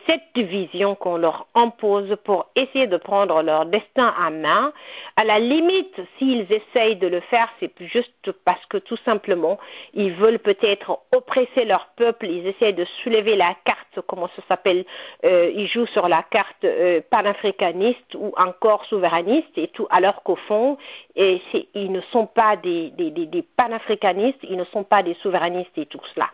[0.07, 4.73] cette vision qu'on leur impose pour essayer de prendre leur destin à main.
[5.15, 9.59] À la limite, s'ils essayent de le faire, c'est juste parce que tout simplement,
[9.93, 14.85] ils veulent peut-être oppresser leur peuple, ils essayent de soulever la carte, comment ça s'appelle,
[15.23, 20.35] euh, ils jouent sur la carte euh, panafricaniste ou encore souverainiste et tout, alors qu'au
[20.35, 20.77] fond,
[21.15, 26.01] ils ne sont pas des, des panafricanistes, ils ne sont pas des souverainistes et tout
[26.13, 26.29] cela.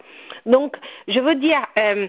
[0.45, 0.77] Donc,
[1.07, 2.07] je veux dire, euh,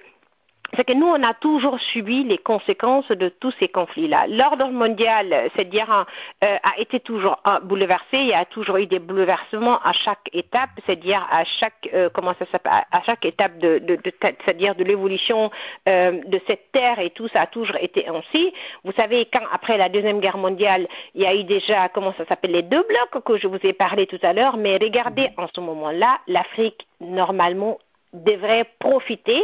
[0.74, 4.26] c'est que nous, on a toujours subi les conséquences de tous ces conflits-là.
[4.28, 6.06] L'ordre mondial, c'est-à-dire,
[6.42, 8.16] euh, a été toujours bouleversé.
[8.16, 12.32] Il y a toujours eu des bouleversements à chaque étape, c'est-à-dire à chaque euh, comment
[12.38, 15.50] ça s'appelle, à chaque étape de, de, de c'est-à-dire de l'évolution
[15.86, 18.54] de cette terre et tout, ça a toujours été ainsi.
[18.82, 22.24] Vous savez, quand après la deuxième guerre mondiale, il y a eu déjà comment ça
[22.24, 25.48] s'appelle les deux blocs que je vous ai parlé tout à l'heure, mais regardez en
[25.54, 27.76] ce moment-là, l'Afrique normalement
[28.12, 29.42] devrait profiter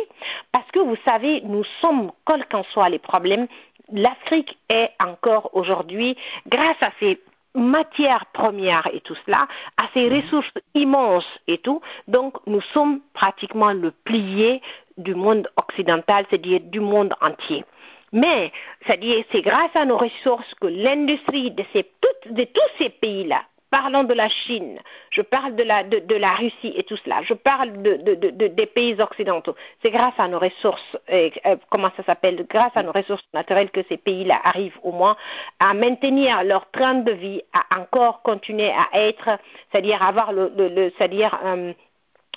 [0.52, 3.46] parce que vous savez, nous sommes, quels qu'en soient les problèmes,
[3.92, 6.16] l'Afrique est encore aujourd'hui,
[6.46, 7.20] grâce à ses
[7.54, 10.20] matières premières et tout cela, à ses mhm.
[10.20, 14.60] ressources immenses et tout, donc nous sommes pratiquement le plié
[14.96, 17.64] du monde occidental, c'est-à-dire du monde entier.
[18.12, 18.52] Mais,
[18.86, 21.90] c'est-à-dire, c'est grâce à nos ressources que l'industrie de, ces,
[22.30, 24.78] de tous ces pays-là Parlons de la Chine,
[25.10, 28.98] je parle de la, de, la Russie et tout cela, je parle de, des pays
[28.98, 29.54] occidentaux.
[29.82, 31.28] C'est grâce à nos ressources, euh,
[31.68, 35.16] comment ça s'appelle, grâce à nos ressources naturelles que ces pays-là arrivent au moins
[35.58, 39.38] à maintenir leur train de vie, à encore continuer à être,
[39.70, 41.74] c'est-à-dire avoir le, le, c'est-à-dire euh,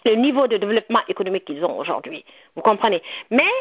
[0.03, 2.25] le niveau de développement économique qu'ils ont aujourd'hui.
[2.55, 3.01] Vous comprenez?
[3.29, 3.51] Mais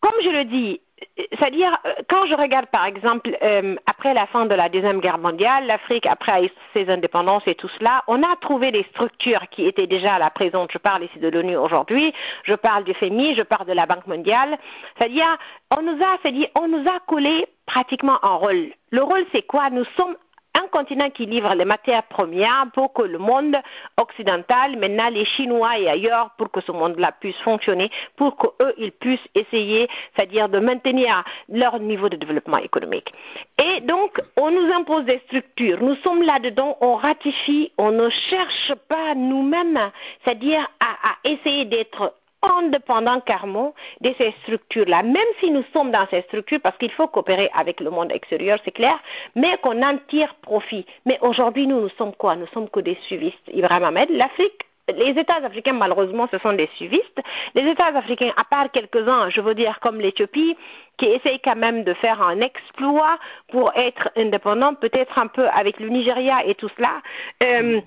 [0.00, 0.80] comme je le dis,
[1.16, 5.18] c'est-à-dire, euh, quand je regarde par exemple, euh, après la fin de la Deuxième Guerre
[5.18, 9.86] mondiale, l'Afrique, après ses indépendances et tout cela, on a trouvé des structures qui étaient
[9.86, 10.72] déjà à la présente.
[10.72, 14.06] Je parle ici de l'ONU aujourd'hui, je parle du FMI, je parle de la Banque
[14.06, 14.56] mondiale.
[14.96, 15.36] C'est-à-dire,
[15.70, 18.72] on nous a, c'est-à-dire, on nous a collé pratiquement un rôle.
[18.90, 19.68] Le rôle, c'est quoi?
[19.70, 20.16] Nous sommes
[20.56, 23.56] un continent qui livre les matières premières pour que le monde
[23.96, 28.92] occidental, maintenant les Chinois et ailleurs, pour que ce monde-là puisse fonctionner, pour qu'eux, ils
[28.92, 33.12] puissent essayer, c'est-à-dire de maintenir leur niveau de développement économique.
[33.58, 35.82] Et donc, on nous impose des structures.
[35.82, 39.90] Nous sommes là-dedans, on ratifie, on ne cherche pas nous-mêmes,
[40.24, 42.14] c'est-à-dire à, à essayer d'être
[42.50, 47.08] indépendant carrément de ces structures-là, même si nous sommes dans ces structures, parce qu'il faut
[47.08, 48.98] coopérer avec le monde extérieur, c'est clair,
[49.34, 50.86] mais qu'on en tire profit.
[51.04, 52.36] Mais aujourd'hui, nous, nous sommes quoi?
[52.36, 53.48] Nous sommes que des suivistes.
[53.52, 57.20] Ibrahim Ahmed, l'Afrique les États africains, malheureusement, ce sont des suivistes.
[57.54, 60.56] Les États africains, à part quelques-uns, je veux dire comme l'Éthiopie,
[60.96, 63.18] qui essayent quand même de faire un exploit
[63.48, 67.02] pour être indépendant, peut-être un peu avec le Nigeria et tout cela.
[67.42, 67.80] Euh,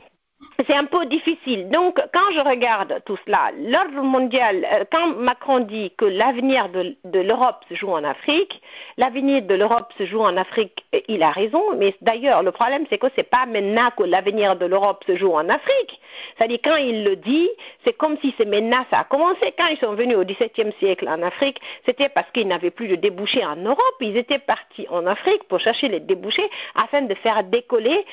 [0.66, 1.70] c'est un peu difficile.
[1.70, 7.20] Donc, quand je regarde tout cela, l'ordre mondial, euh, quand Macron dit que l'avenir de,
[7.20, 8.62] l'Europe se joue en Afrique,
[8.98, 12.86] l'avenir de l'Europe se joue en Afrique, euh, il a raison, mais d'ailleurs, le problème,
[12.90, 16.00] c'est que c'est pas maintenant que l'avenir de l'Europe se joue en Afrique.
[16.38, 17.50] C'est-à-dire, quand il le dit,
[17.86, 19.54] c'est comme si c'est maintenant ça a commencé.
[19.58, 22.96] Quand ils sont venus au XVIIe siècle en Afrique, c'était parce qu'ils n'avaient plus de
[22.96, 23.96] débouchés en Europe.
[24.02, 28.06] Ils étaient partis en Afrique pour chercher les débouchés afin de faire décoller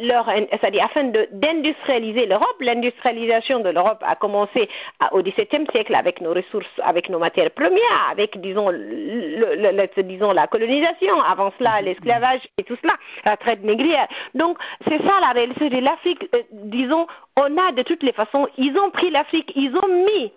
[0.00, 2.56] leur, c'est-à-dire afin d'industrialiser l'Europe.
[2.60, 4.68] L'industrialisation de l'Europe a commencé
[5.10, 10.46] au XVIIe siècle avec nos ressources, avec nos matières premières, avec disons, le, disons la
[10.46, 11.20] colonisation.
[11.20, 11.86] Avant cela, mhm.
[11.86, 14.06] l'esclavage et tout cela, la traite négrière.
[14.34, 16.28] Donc c'est ça la réalité de l'Afrique.
[16.34, 17.06] Euh, disons,
[17.36, 20.32] on a de toutes les façons, ils ont pris l'Afrique, ils ont mis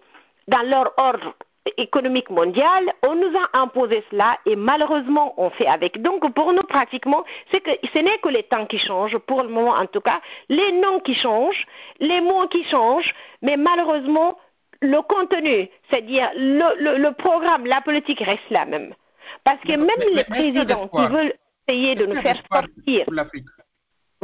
[0.48, 1.36] dans leur ordre
[1.78, 6.02] économique mondiale, on nous a imposé cela et malheureusement on fait avec.
[6.02, 9.50] Donc pour nous pratiquement, c'est que ce n'est que les temps qui changent, pour le
[9.50, 11.66] moment en tout cas, les noms qui changent,
[12.00, 14.38] les mots qui changent, mais malheureusement
[14.82, 18.94] le contenu, c'est-à-dire le, programme, la politique reste la même.
[19.44, 21.34] Parce que même les présidents qui veulent
[21.68, 23.06] essayer de nous faire sortir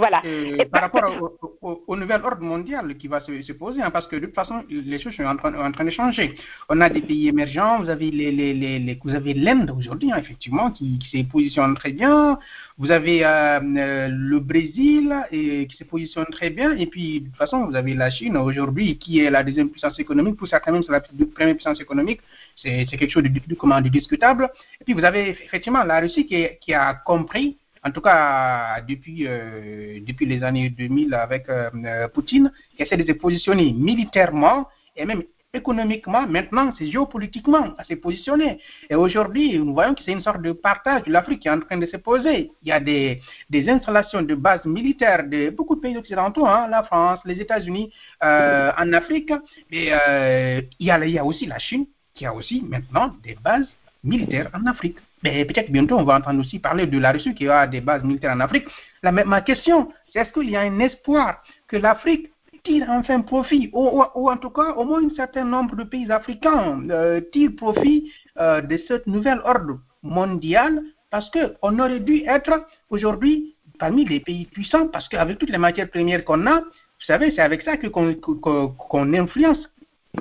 [0.02, 0.20] voilà.
[0.26, 1.32] Et, par rapport
[1.62, 5.00] au, nouvel ordre mondial qui va se, poser, hein, parce que de toute façon, les
[5.00, 6.34] choses sont en train, en train de changer.
[6.70, 10.18] On a des pays émergents, vous avez les, les, les, vous avez l'Inde aujourd'hui, hein,
[10.18, 12.40] effectivement, qui, qui se positionne très bien.
[12.80, 16.76] Vous avez euh, euh, le Brésil et, qui se positionne très bien.
[16.78, 20.00] Et puis, de toute façon, vous avez la Chine aujourd'hui, qui est la deuxième puissance
[20.00, 20.36] économique.
[20.36, 22.22] Pour certains même, c'est la première puissance économique.
[22.56, 24.50] C'est quelque chose de, de, de discutable.
[24.80, 29.26] Et puis, vous avez effectivement la Russie qui, qui a compris en tout cas depuis,
[29.28, 34.68] euh, depuis les années 2000 avec euh, euh, Poutine, qui essaie de se positionner militairement
[34.96, 35.24] et même
[35.54, 38.60] économiquement, maintenant c'est géopolitiquement à se positionner.
[38.90, 41.60] Et aujourd'hui, nous voyons que c'est une sorte de partage de l'Afrique qui est en
[41.60, 42.52] train de se poser.
[42.62, 46.68] Il y a des, des installations de bases militaires de beaucoup de pays occidentaux, hein,
[46.70, 49.32] la France, les États-Unis, en Afrique.
[49.32, 53.68] A, il y a aussi la Chine qui a aussi maintenant des bases
[54.06, 54.98] militaires en Afrique.
[55.24, 58.34] Peut-être bientôt, on va entendre aussi parler de la Russie qui a des bases militaires
[58.34, 58.66] en Afrique.
[59.04, 62.32] Ma question, c'est est-ce qu'il y a un espoir que l'Afrique
[62.64, 66.80] tire enfin profit, ou, en tout cas, au moins un certain nombre de pays africains
[66.90, 73.56] euh, tirent profit euh, de ce nouvel ordre mondial, parce qu'on aurait dû être aujourd'hui
[73.80, 77.42] parmi les pays puissants, parce qu'avec toutes les matières premières qu'on a, vous savez, c'est
[77.42, 79.70] avec ça qu'on influence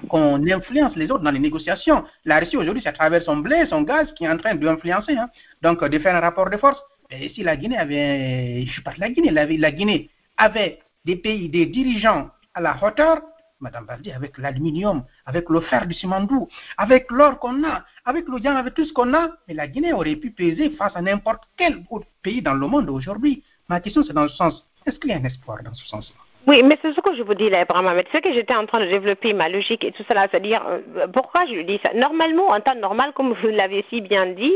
[0.09, 2.05] qu'on influence les autres dans les négociations.
[2.25, 5.17] La Russie aujourd'hui, c'est à travers son blé, son gaz, qui est en train d'influencer.
[5.17, 5.31] Hein.
[5.63, 6.81] Donc, de faire un rapport de force.
[7.11, 11.49] Et si la Guinée avait, je parle de la Guinée, la, Guinée avait des pays,
[11.49, 13.21] des dirigeants à la hauteur,
[13.59, 18.57] Madame Baldi, avec l'aluminium, avec le fer du Simandou, avec l'or qu'on a, avec l'oignon,
[18.57, 21.83] avec tout ce qu'on a, mais la Guinée aurait pu peser face à n'importe quel
[21.91, 23.43] autre pays dans le monde aujourd'hui.
[23.69, 24.65] Ma question, c'est dans ce sens.
[24.87, 26.30] Est-ce qu'il y a un espoir dans ce sens-là?
[26.47, 28.81] Oui, mais c'est ce que je vous dis là, Abraham C'est que j'étais en train
[28.81, 31.93] de développer ma logique et tout cela, c'est-à-dire euh, pourquoi je dis ça?
[31.95, 34.55] Normalement, en temps normal, comme vous l'avez si bien dit,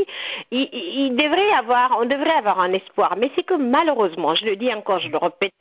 [0.51, 3.16] il, il, devrait avoir, on devrait avoir un espoir.
[3.18, 5.53] Mais c'est que malheureusement, je le dis encore, je le répète,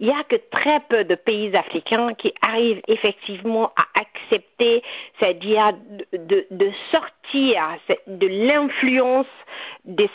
[0.00, 4.82] il n'y a que très peu de pays africains qui arrivent effectivement à accepter,
[5.18, 5.72] c'est-à-dire
[6.12, 9.26] de, de, sortir de l'influence,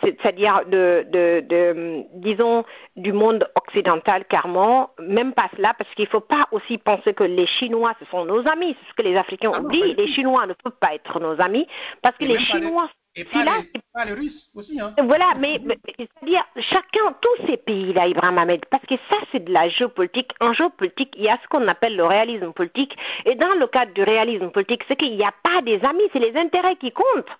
[0.02, 2.64] c'est-à-dire de, de, disons,
[2.96, 7.24] du monde occidental, carrément, même pas cela, parce qu'il ne faut pas aussi penser que
[7.24, 10.46] les Chinois, ce sont nos amis, c'est ce que les Africains ah oublient, les Chinois
[10.48, 11.68] ne peuvent pas être nos amis,
[12.02, 12.90] parce que les Chinois...
[13.16, 14.80] Et pas, les, Russes aussi.
[14.80, 14.96] Hein.
[15.04, 15.62] Voilà, mais,
[16.00, 20.32] c'est-à-dire chacun, tous ces pays-là, Ibrahim Ahmed, parce que ça c'est de la géopolitique.
[20.40, 22.98] En géopolitique, il y a ce qu'on appelle le réalisme politique.
[23.26, 26.20] Et dans le cadre du réalisme politique, c'est qu'il n'y a pas des amis, c'est
[26.20, 27.38] les intérêts qui comptent.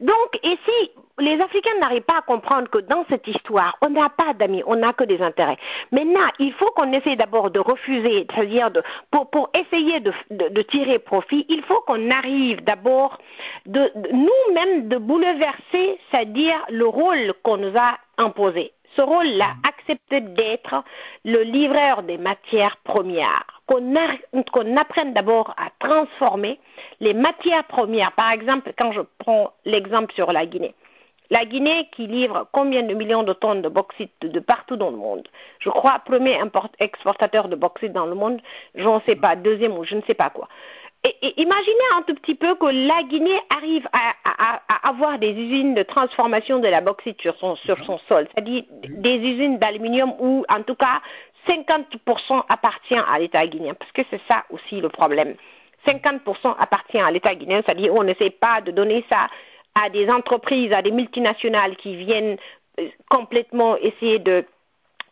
[0.00, 4.08] Donc, et si les Africains n'arrivent pas à comprendre que dans cette histoire, on n'a
[4.08, 5.58] pas d'amis, on n'a que des intérêts.
[5.92, 8.70] Maintenant, il faut qu'on essaie d'abord de refuser, c'est-à-dire
[9.10, 13.18] pour, pour essayer de, de, tirer profit, il faut qu'on arrive d'abord
[13.66, 20.82] de, nous-mêmes de bouleverser, c'est-à-dire le rôle qu'on nous a imposé ce rôle-là, accepter d'être
[21.24, 26.58] le livreur des matières premières, qu'on apprenne d'abord à transformer
[27.00, 28.12] les matières premières.
[28.12, 30.74] Par exemple, quand je prends l'exemple sur la Guinée.
[31.30, 34.96] La Guinée qui livre combien de millions de tonnes de bauxite de partout dans le
[34.96, 35.28] monde?
[35.58, 36.40] Je crois premier
[36.78, 38.40] exportateur de bauxite dans le monde,
[38.74, 40.48] je ne sais pas, deuxième ou je ne sais pas quoi.
[41.04, 45.82] Et, imaginez un tout petit peu que la Guinée arrive à, avoir des usines de
[45.82, 50.62] transformation de la bauxite sur son, sur son sol, c'est-à-dire des usines d'aluminium où, en
[50.62, 51.00] tout cas,
[51.46, 55.34] 50% appartient à l'État guinéen, parce que c'est ça aussi le problème.
[55.86, 59.28] 50% appartient à l'État guinéen, c'est-à-dire on n'essaie pas de donner ça
[59.74, 62.36] à des entreprises, à des multinationales qui viennent
[62.80, 64.44] euh, complètement essayer de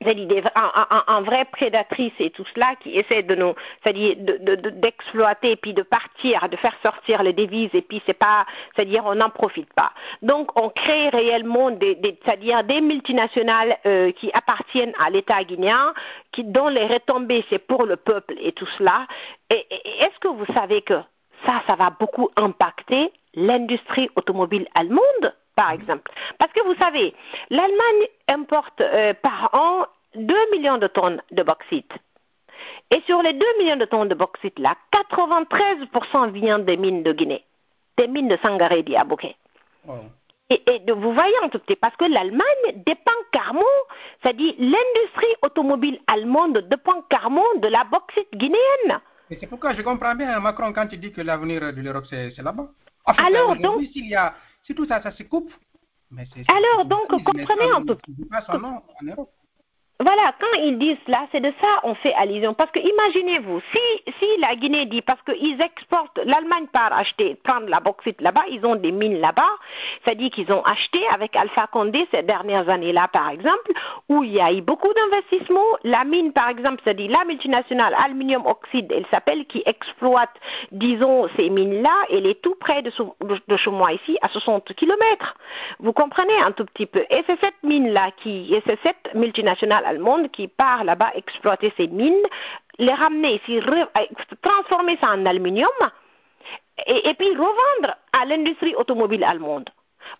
[0.02, 5.74] c'est-à-dire un, vrai prédatrice et tout cela qui essaie de nous, c'est-à-dire d'exploiter de, puis
[5.74, 9.72] de partir, de faire sortir les devises et puis c'est pas, c'est-à-dire on n'en profite
[9.74, 9.92] pas.
[10.22, 15.92] Donc on crée réellement des, c'est-à-dire des multinationales euh, qui appartiennent à l'État guinéen,
[16.32, 19.06] qui dont les retombées c'est pour le peuple et tout cela.
[19.50, 19.66] et
[20.00, 21.00] est-ce que vous savez que
[21.44, 25.34] ça, ça va beaucoup impacter l'industrie automobile allemande?
[25.56, 26.12] Par exemple.
[26.38, 27.14] Parce que vous savez,
[27.50, 31.92] l'Allemagne importe euh, par an 2 millions de tonnes de bauxite.
[32.90, 37.12] Et sur les 2 millions de tonnes de bauxite là, 93% vient des mines de
[37.12, 37.44] Guinée,
[37.96, 39.34] des mines de Sangaré à Bouquet.
[40.48, 40.60] Et,
[40.92, 43.62] vous voyez en tout cas, parce que l'Allemagne dépend carrément,
[44.22, 49.00] c'est-à-dire l'industrie automobile allemande dépend carrément de la bauxite guinéenne.
[49.28, 52.36] Et c'est pourquoi je comprends bien Macron quand il dit que l'avenir de l'Europe c'est
[52.38, 52.68] là-bas.
[53.06, 54.34] Alors donc, s'il y a
[54.66, 55.52] si tout ça, ça se coupe,
[56.10, 56.44] mais c'est.
[56.50, 57.96] Alors, donc, comprenez un peu.
[58.48, 59.32] En Europe.
[59.98, 62.52] Voilà, quand ils disent cela, c'est de ça on fait allusion.
[62.52, 67.66] Parce que imaginez-vous, si, si la Guinée dit, parce qu'ils exportent, l'Allemagne part acheter, prendre
[67.68, 69.48] la bauxite là-bas, ils ont des mines là-bas,
[70.04, 73.72] c'est-à-dire qu'ils ont acheté avec Alpha Condé ces dernières années-là, par exemple,
[74.10, 75.64] où il y a eu beaucoup d'investissements.
[75.84, 80.34] La mine, par exemple, c'est-à-dire la multinationale Aluminium Oxide, elle s'appelle, qui exploite,
[80.72, 82.90] disons, ces mines-là, elle est tout près de,
[83.48, 85.36] de chez moi ici, à 60 kilomètres.
[85.80, 87.06] Vous comprenez un tout petit peu.
[87.08, 91.88] Et c'est cette mine-là qui, et c'est cette multinationale allemande qui part là-bas exploiter ces
[91.88, 92.14] mines,
[92.78, 93.60] les ramener ici,
[94.42, 95.68] transformer ça en aluminium
[96.86, 99.70] et, puis revendre à l'industrie automobile allemande.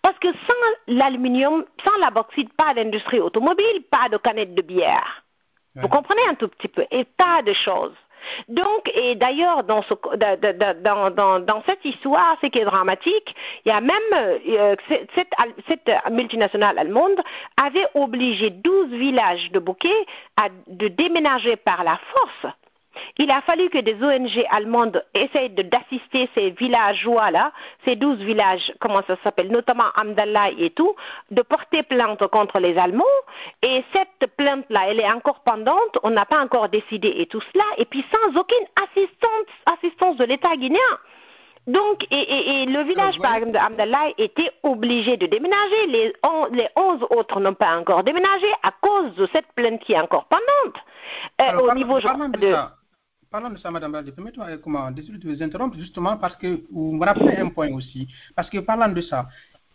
[0.01, 0.53] Parce que sans
[0.87, 5.23] l'aluminium, sans la bauxite, pas l'industrie automobile, pas de canettes de bière.
[5.75, 7.95] Vous comprenez un tout petit peu, et tas de choses.
[8.47, 9.81] Donc, et d'ailleurs, dans,
[11.65, 14.75] cette histoire, ce qui est dramatique, il y a même euh,
[15.15, 17.19] cette, multinationale allemande
[17.57, 20.05] avait obligé 12 villages de bouquets
[20.35, 22.53] à, de déménager par la force
[23.17, 27.51] il a fallu que des ONG allemandes essayent d'assister ces villageois-là,
[27.85, 30.95] ces douze villages, comment ça s'appelle, notamment Amdallah et tout,
[31.31, 33.03] de porter plainte contre les Allemands.
[33.61, 37.65] Et cette plainte-là, elle est encore pendante, on n'a pas encore décidé et tout cela,
[37.77, 40.79] et puis sans aucune assistance, assistance de l'État guinéen.
[41.67, 45.87] Donc, et, le village, par exemple, d'Amdallah était obligé de déménager.
[45.87, 46.13] Les,
[46.51, 50.25] les 11 autres n'ont pas encore déménagé à cause de cette plainte qui est encore
[50.25, 50.81] pendante.
[51.41, 52.55] Euh, au niveau de,
[53.29, 57.05] Parlons de ça, Madame Balde, permettez-moi euh, de vous interrompre justement parce que vous me
[57.05, 58.07] rappelez un point aussi.
[58.33, 59.27] Parce que parlant de ça,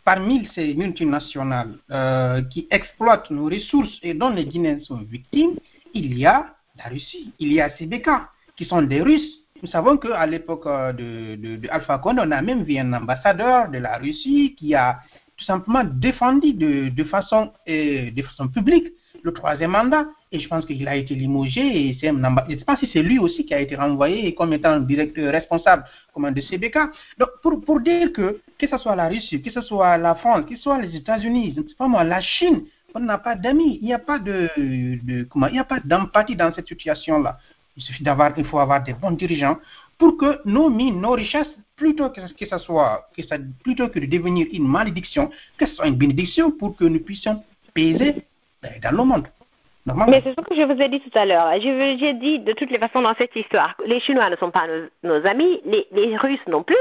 [0.05, 5.57] parmi ces multinationales euh, qui exploitent nos ressources et dont les Guinéens sont victimes,
[5.93, 8.09] il y a la Russie, il y a CBK,
[8.57, 9.43] qui sont des Russes.
[9.63, 13.77] Nous savons qu'à l'époque euh, de, Alpha Condé, on a même vu un ambassadeur de
[13.77, 15.01] la Russie qui a
[15.37, 18.87] tout simplement défendu de, façon, de façon publique
[19.23, 20.07] le troisième mandat.
[20.31, 21.61] Et je pense qu'il a été limogé.
[21.61, 24.79] Et je ne sais pas si c'est lui aussi qui a été renvoyé comme étant
[24.81, 25.85] directeur responsable
[26.17, 26.79] de CBK.
[27.19, 30.45] Donc, pour, pour dire que, que ce soit la Russie, que ce soit la France,
[30.49, 32.63] que ce soit les États-Unis, pas moi, la Chine,
[32.95, 35.81] on n'a pas d'amis, il n'y a pas de, de comment, il n'y a pas
[35.83, 37.39] d'empathie dans cette situation-là.
[37.77, 39.59] Il suffit d'avoir, il faut avoir des bons dirigeants
[39.99, 43.99] pour que nos mines, nos richesses, plutôt que, que ça soit, que ça, plutôt que
[43.99, 47.43] de devenir une malédiction, que ce soit une bénédiction pour que nous puissions
[47.75, 48.25] peser
[48.63, 49.27] ben, dans le monde.
[49.85, 51.51] Mais c'est ce que je vous ai dit tout à l'heure.
[51.61, 54.87] J'ai dit de toutes les façons dans cette histoire, les Chinois ne sont pas nos,
[55.03, 56.77] nos amis, les, Russes non plus,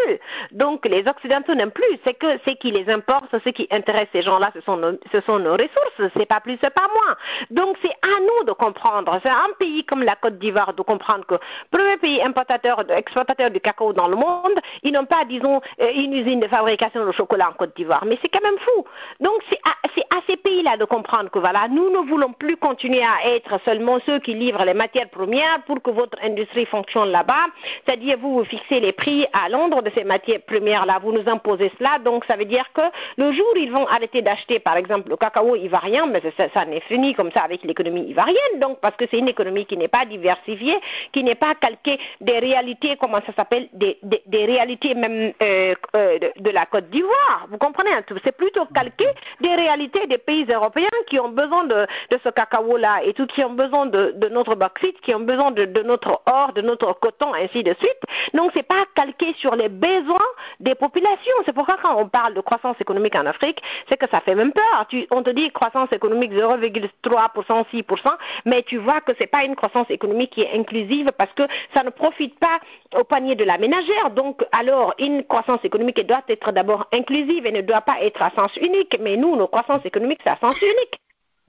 [0.52, 2.00] donc les Occidentaux non plus.
[2.04, 5.54] C'est que ce qui les importe, ce qui intéresse ces gens-là, ce ce sont nos
[5.54, 7.16] ressources, c'est pas plus, c'est pas moins.
[7.50, 9.20] Donc c'est à nous de comprendre.
[9.24, 11.36] C'est un pays comme la Côte d'Ivoire de comprendre que
[11.72, 16.14] premier pays importateur, exportateur du cacao dans le monde, ils n'ont pas, disons, euh, une
[16.14, 18.06] usine de fabrication de chocolat en Côte d'Ivoire.
[18.06, 18.86] Mais c'est quand même fou.
[19.20, 22.91] Donc c'est à, à ces pays-là de comprendre que voilà, nous ne voulons plus continuer
[23.00, 27.48] à être seulement ceux qui livrent les matières premières pour que votre industrie fonctionne là-bas.
[27.86, 31.72] C'est-à-dire, vous, vous fixez les prix à Londres de ces matières premières-là, vous nous imposez
[31.78, 32.00] cela.
[32.00, 32.82] Donc, ça veut dire que
[33.18, 36.22] le jour où ils vont arrêter d'acheter, par exemple, le cacao ivoirien, mais
[36.54, 38.60] ça, n'est fini comme ça avec l'économie ivoirienne.
[38.60, 40.80] Donc, parce que c'est une économie qui n'est pas diversifiée,
[41.12, 43.98] qui n'est pas calquée des réalités, comment ça s'appelle, des,
[44.46, 47.48] réalités même euh, euh, de, la Côte d'Ivoire.
[47.50, 49.06] Vous comprenez un tout C'est plutôt calqué
[49.40, 53.44] des réalités des pays européens qui ont besoin de, de ce cacao et tout, qui
[53.44, 57.64] ont besoin de, notre bauxite, qui ont besoin de, notre or, de notre coton, ainsi
[57.64, 58.02] de suite.
[58.34, 60.20] Donc, c'est pas calqué sur les besoins
[60.60, 61.36] des populations.
[61.46, 64.54] C'est pourquoi quand on parle de croissance économique en Afrique, c'est que ça fait même
[64.54, 64.86] peur.
[64.90, 68.14] Tu, on te dit croissance économique 0,3%, 6%,
[68.46, 71.84] mais tu vois que c'est pas une croissance économique qui est inclusive parce que ça
[71.84, 72.60] ne profite pas
[72.98, 74.12] au panier de la ménagère.
[74.12, 78.30] Donc, alors, une croissance économique doit être d'abord inclusive et ne doit pas être à
[78.32, 78.98] sens unique.
[79.00, 81.00] Mais nous, nos croissances économiques, c'est à sens unique.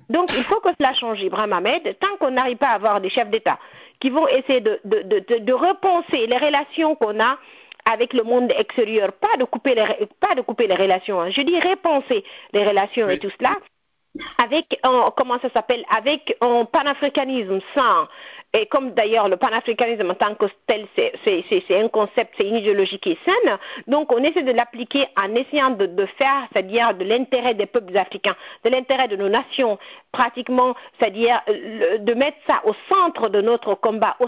[0.09, 3.11] Donc, il faut que cela change, Ibrahim Ahmed, tant qu'on n'arrive pas à avoir des
[3.11, 3.59] chefs d'État
[4.00, 7.38] qui vont essayer de, de, de, de repenser les relations qu'on a
[7.84, 11.30] avec le monde extérieur, pas de couper les, pas de couper les relations, hein.
[11.30, 13.14] je dis repenser les relations oui.
[13.14, 13.57] et tout cela,
[14.38, 18.07] avec un, comment ça s'appelle, avec un panafricanisme sans,
[18.55, 21.14] et comme d'ailleurs le panafricanisme en tant que tel, c'est
[21.70, 25.70] un concept, c'est une idéologie qui est saine, donc on essaie de l'appliquer en essayant
[25.70, 29.78] de, de faire, c'est-à-dire de l'intérêt des peuples africains, de l'intérêt de nos nations,
[30.12, 34.26] pratiquement, c'est-à-dire de mettre ça au centre de notre combat, au,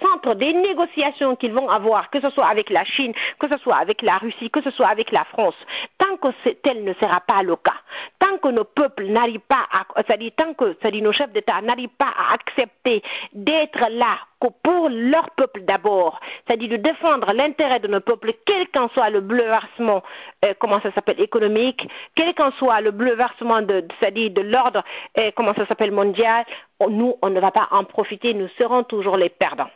[0.00, 3.76] centre des négociations qu'ils vont avoir, que ce soit avec la Chine, que ce soit
[3.76, 5.54] avec la Russie, que ce soit avec la France,
[5.98, 6.28] tant que
[6.62, 7.78] tel ne sera pas le cas,
[8.18, 12.12] tant que nos peuples n'arrivent pas à, c'est-à-dire tant que, nos chefs d'État n'arrivent pas
[12.16, 13.02] à accepter
[13.32, 14.18] d'être là
[14.62, 19.20] pour leur peuple d'abord, c'est-à-dire de défendre l'intérêt de nos peuples, quel qu'en soit le
[19.20, 20.02] bouleversement,
[20.44, 24.82] euh, comment ça s'appelle, économique, quel qu'en soit le bouleversement de, c'est-à-dire de l'ordre,
[25.18, 26.44] euh, comment ça s'appelle, mondial,
[26.78, 29.70] on, nous, on ne va pas en profiter, nous serons toujours les perdants.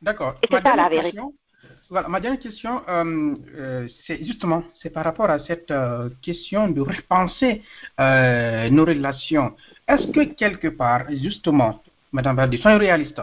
[0.00, 0.34] D'accord.
[0.42, 1.18] Et c'est ça la vérité.
[1.88, 5.72] Voilà, ma dernière question, euh, euh, c'est justement, c'est par rapport à cette
[6.20, 7.62] question de repenser
[7.98, 9.54] nos relations.
[9.86, 11.80] Est-ce que quelque part, justement,
[12.12, 13.20] Madame Bardi, soyons réalistes,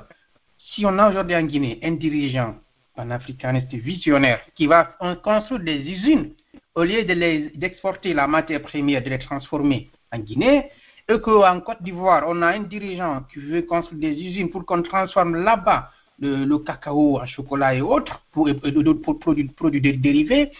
[0.57, 2.55] si on a aujourd'hui en Guinée un dirigeant
[2.95, 6.31] panafricaniste visionnaire qui va construire des usines
[6.75, 7.03] au lieu
[7.55, 10.69] d'exporter de la matière première, de les transformer en Guinée,
[11.09, 14.81] et qu'en Côte d'Ivoire, on a un dirigeant qui veut construire des usines pour qu'on
[14.81, 20.51] transforme là-bas le, le, cacao en chocolat et autres, pour, d'autres produits, produits dérivés,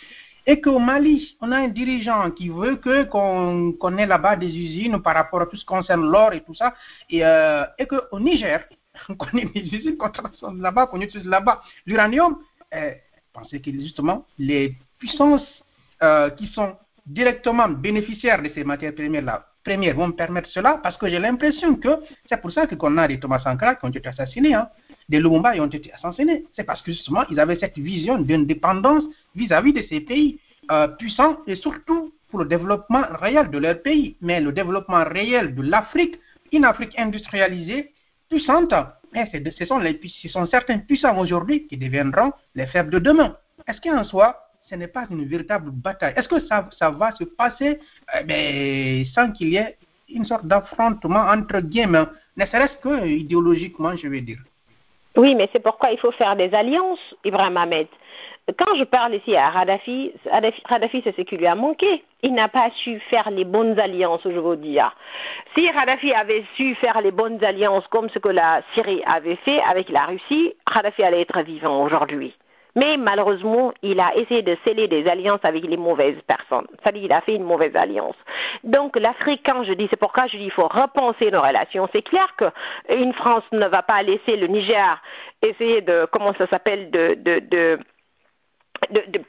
[0.46, 4.48] et qu'au Mali, on a un dirigeant qui veut que qu'on qu ait là-bas des
[4.48, 6.74] usines par rapport à tout ce qui concerne l'or et tout ça,
[7.10, 8.66] et, euh, et qu'au Niger,
[9.18, 10.12] qu'on ait des usines qu'on
[10.54, 12.38] là-bas, qu'on utilise là-bas l'uranium,
[12.74, 12.92] euh,
[13.34, 15.64] pensez que justement les puissances
[16.02, 16.76] euh, qui sont
[17.06, 21.90] directement bénéficiaires de ces matières premières vont permettre cela parce que j'ai l'impression que
[22.28, 24.70] c'est pour ça qu'on a des Thomas Sankara qui ont été assassinés, hein,
[25.10, 26.46] des Lumumba ont été assassinés.
[26.56, 29.04] C'est parce que justement ils avaient cette vision d'indépendance
[29.36, 30.40] vis-à-vis de ces pays
[30.72, 34.16] euh, puissants et surtout pour le développement réel de leur pays.
[34.22, 36.20] Mais le développement réel de l'Afrique,
[36.52, 37.92] une Afrique industrialisée,
[38.30, 38.74] puissante,
[39.14, 43.36] ce sont, les, ce sont certains puissants aujourd'hui qui deviendront les faibles de demain.
[43.68, 46.14] Est-ce qu'en soi, ce n'est pas une véritable bataille?
[46.16, 47.80] Est-ce que ça, va se passer?
[48.20, 49.78] Eh bien, sans qu'il y ait
[50.10, 52.06] une sorte d'affrontement entre guillemets,
[52.38, 54.40] ne serait-ce que idéologiquement, je vais dire
[55.16, 57.88] oui, mais c'est pourquoi il faut faire des alliances, Ibrahim Ahmed.
[58.58, 60.12] Quand je parle ici à Radhafi,
[60.66, 62.04] Radhafi, c'est ce qui lui a manqué.
[62.24, 64.80] Il n'a pas su faire les bonnes alliances, je vous dis.
[65.54, 69.62] Si Radhafi avait su faire les bonnes alliances comme ce que la Syrie avait fait
[69.62, 72.36] avec la Russie, Radhafi allait être vivant aujourd'hui.
[72.76, 76.66] Mais malheureusement, il a essayé de sceller des alliances avec les mauvaises personnes.
[76.82, 78.16] C'est-à-dire, il a fait une mauvaise alliance.
[78.64, 81.88] Donc, l'Afrique, quand je dis, c'est pourquoi je dis, il faut repenser nos relations.
[81.94, 85.02] C'est clair qu'une France ne va pas laisser le Niger
[85.42, 87.80] essayer de, comment ça s'appelle, de, de, de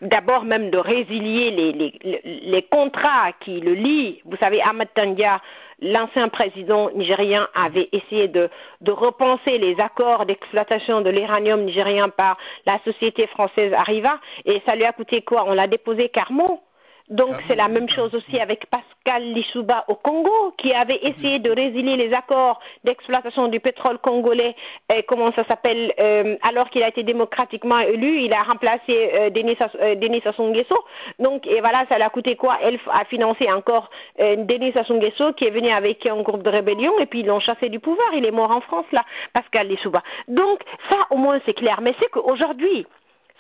[0.01, 4.21] d'abord même de résilier les, les, contrats qui le lient.
[4.25, 5.41] Vous savez, Ahmad Tandia,
[5.81, 8.51] l'ancien président nigérien, avait essayé de,
[8.87, 12.37] repenser les accords d'exploitation de l'uranium nigérien par
[12.67, 15.45] la société française Arriva, et ça lui a coûté quoi?
[15.47, 16.64] On l'a déposé Carmo.
[17.11, 21.51] Donc c'est la même chose aussi avec Pascal Lissouba au Congo, qui avait essayé de
[21.51, 24.57] résilier les accords d'exploitation du pétrole congolais,
[24.91, 29.29] et comment ça s'appelle, euh, alors qu'il a été démocratiquement élu, il a remplacé euh,
[29.29, 30.77] Denis, euh, Denis Sassou Nguesso.
[31.19, 32.57] Donc et voilà, ça l'a coûté quoi?
[32.63, 33.91] Elle a financé encore
[34.21, 37.27] euh, Denis Sassou Nguesso, qui est venu avec un groupe de rébellion, et puis ils
[37.27, 38.09] l'ont chassé du pouvoir.
[38.15, 39.05] Il est mort en France là,
[39.35, 40.03] Pascal Lissouba.
[40.29, 41.81] Donc ça au moins c'est clair.
[41.83, 42.87] Mais c'est qu'aujourd'hui,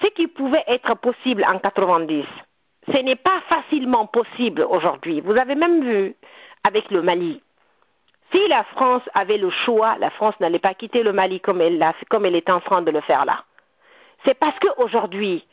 [0.02, 2.26] ce qui pouvait être possible en 90
[2.92, 5.20] ce n'est pas facilement possible aujourd'hui.
[5.20, 6.14] Vous avez même vu
[6.64, 7.42] avec le Mali.
[8.32, 11.80] Si la France avait le choix, la France n'allait pas quitter le Mali comme elle,
[11.80, 13.44] est en train de le faire là.
[14.24, 15.46] C'est parce qu'aujourd'hui,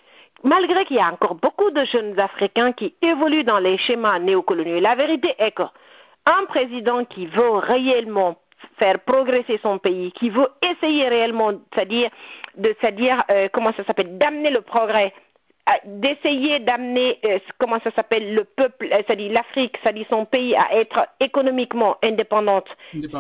[0.44, 4.80] malgré qu'il y a encore beaucoup de jeunes Africains qui évoluent dans les schémas néocoloniaux,
[4.80, 8.38] la vérité est qu'un président qui veut réellement
[8.78, 12.10] faire progresser son pays, qui veut essayer réellement, c'est-à-dire,
[12.56, 15.14] de, c'est-à-dire, euh, comment ça s'appelle, d'amener le progrès
[15.86, 20.76] d'essayer d'amener, euh, comment ça s'appelle, le peuple, euh, c'est-à-dire l'Afrique, c'est-à-dire son pays à
[20.76, 22.68] être économiquement indépendante,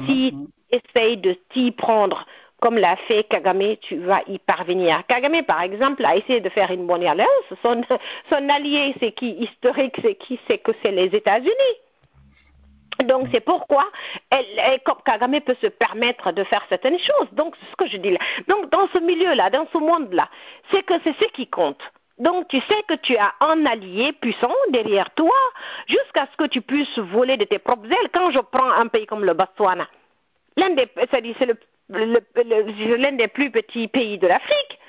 [0.05, 0.35] si
[0.71, 2.25] essaye de t'y prendre
[2.61, 5.01] comme l'a fait Kagame, tu vas y parvenir.
[5.07, 7.27] Kagame, par exemple, a essayé de faire une bonne alliance.
[7.63, 7.81] Son,
[8.29, 11.75] son allié, c'est qui historique, c'est qui C'est que c'est les États-Unis.
[13.05, 13.85] Donc c'est pourquoi
[14.29, 17.29] elle, Kagame peut se permettre de faire certaines choses.
[17.31, 18.19] Donc c'est ce que je dis là.
[18.47, 20.29] Donc dans ce milieu-là, dans ce monde-là,
[20.69, 21.81] c'est que c'est ce qui compte.
[22.21, 25.35] Donc tu sais que tu as un allié puissant derrière toi
[25.87, 28.09] jusqu'à ce que tu puisses voler de tes propres ailes.
[28.13, 29.87] Quand je prends un pays comme le Botswana,
[30.55, 31.47] l'un des, c'est
[31.89, 34.79] l'un des plus petits pays de l'Afrique.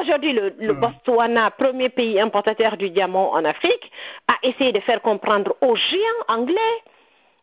[0.00, 3.92] Aujourd'hui, le, le, Botswana, premier pays importateur du diamant en Afrique,
[4.26, 6.74] a essayé de faire comprendre aux géants anglais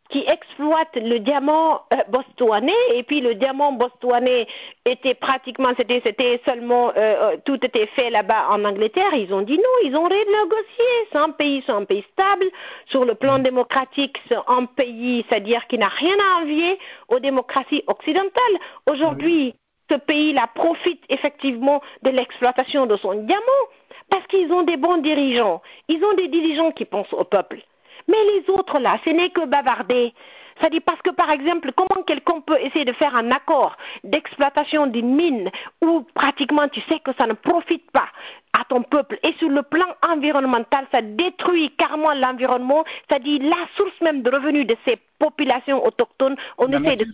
[0.09, 2.71] qui exploite le diamant euh, botswanais.
[2.93, 4.47] Et puis le diamant botswanais
[4.85, 9.13] était pratiquement c'était c'était seulement euh, euh, tout était fait là-bas en Angleterre.
[9.13, 10.85] Ils ont dit non ils ont renégocié.
[11.11, 12.45] C'est un pays c'est un pays stable.
[12.87, 16.77] Sur le plan démocratique c'est un pays c'est-à-dire qui n'a rien à envier
[17.09, 18.57] aux démocraties occidentales.
[18.85, 19.55] Aujourd'hui
[19.89, 23.63] ce pays-là profite effectivement de l'exploitation de son diamant
[24.09, 25.61] parce qu'ils ont des bons dirigeants.
[25.87, 27.59] Ils ont des dirigeants qui pensent au peuple
[28.07, 30.13] mais les autres là, ce n'est que bavarder.
[30.61, 34.87] Ça dit parce que par exemple, comment quelqu'un peut essayer de faire un accord d'exploitation
[34.87, 35.51] d'une mine
[35.83, 38.07] où pratiquement tu sais que ça ne profite pas
[38.53, 43.67] à ton peuple et sur le plan environnemental, ça détruit carrément l'environnement, ça dit la
[43.75, 47.05] source même de revenus de ces populations autochtones, on essaie de...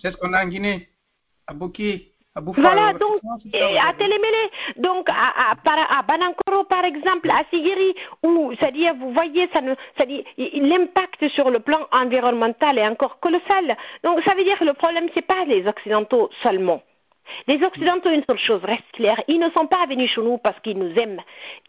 [0.00, 0.88] C'est ce qu'on a en Guinée,
[1.46, 1.54] à.
[2.34, 3.20] Voilà, donc,
[3.54, 9.50] à Télémélé, donc à, à, à, Banankoro, par exemple, à Sigiri, où, c'est-à-dire, vous voyez,
[9.52, 13.76] ça ne, c'est-à-dire, l'impact sur le plan environnemental est encore colossal.
[14.02, 16.80] Donc, ça veut dire que le problème, c'est pas les Occidentaux seulement.
[17.46, 20.58] Les Occidentaux, une seule chose reste claire, ils ne sont pas venus chez nous parce
[20.60, 21.20] qu'ils nous aiment.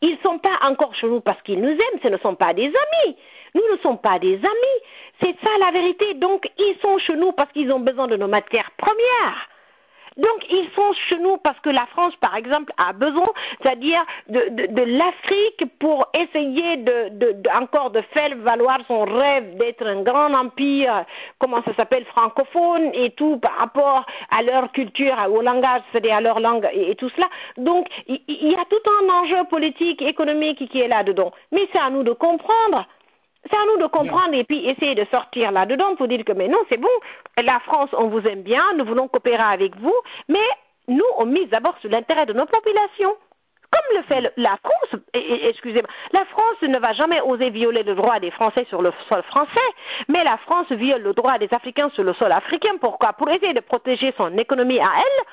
[0.02, 2.54] Ils ne sont pas encore chez nous parce qu'ils nous aiment, ce ne sont pas
[2.54, 3.18] des amis.
[3.54, 4.80] Nous ne sommes pas des amis.
[5.22, 6.16] C'est ça la vérité.
[6.16, 9.50] Donc, ils sont chez nous parce qu'ils ont besoin de nos matières premières.
[10.18, 13.30] Donc ils sont chez nous parce que la France, par exemple, a besoin,
[13.62, 20.34] c'est-à-dire de, l'Afrique pour essayer de, encore de faire valoir son rêve d'être un grand
[20.34, 21.06] empire,
[21.40, 26.22] comment ça s'appelle, francophone et tout par rapport à leur culture, au langage, c'est-à-dire à
[26.22, 27.28] leur langue et, tout cela.
[27.58, 31.32] Donc il y, a tout un enjeu politique, économique qui est là-dedans.
[31.52, 32.86] Mais c'est à nous de comprendre
[33.50, 36.48] c'est à nous de comprendre et puis essayer de sortir là-dedans pour dire que mais
[36.48, 36.88] non, c'est bon,
[37.38, 39.96] la France, on vous aime bien, nous voulons coopérer avec vous,
[40.30, 40.40] mais
[40.88, 43.16] nous, on mise d'abord sur l'intérêt de nos populations.
[43.72, 48.20] Comme le fait la France, excusez-moi, la France ne va jamais oser violer le droit
[48.20, 49.60] des Français sur le sol français,
[50.08, 52.78] mais la France viole le droit des Africains sur le sol africain.
[52.80, 53.14] Pourquoi?
[53.14, 55.26] Pour essayer de protéger son économie à elle.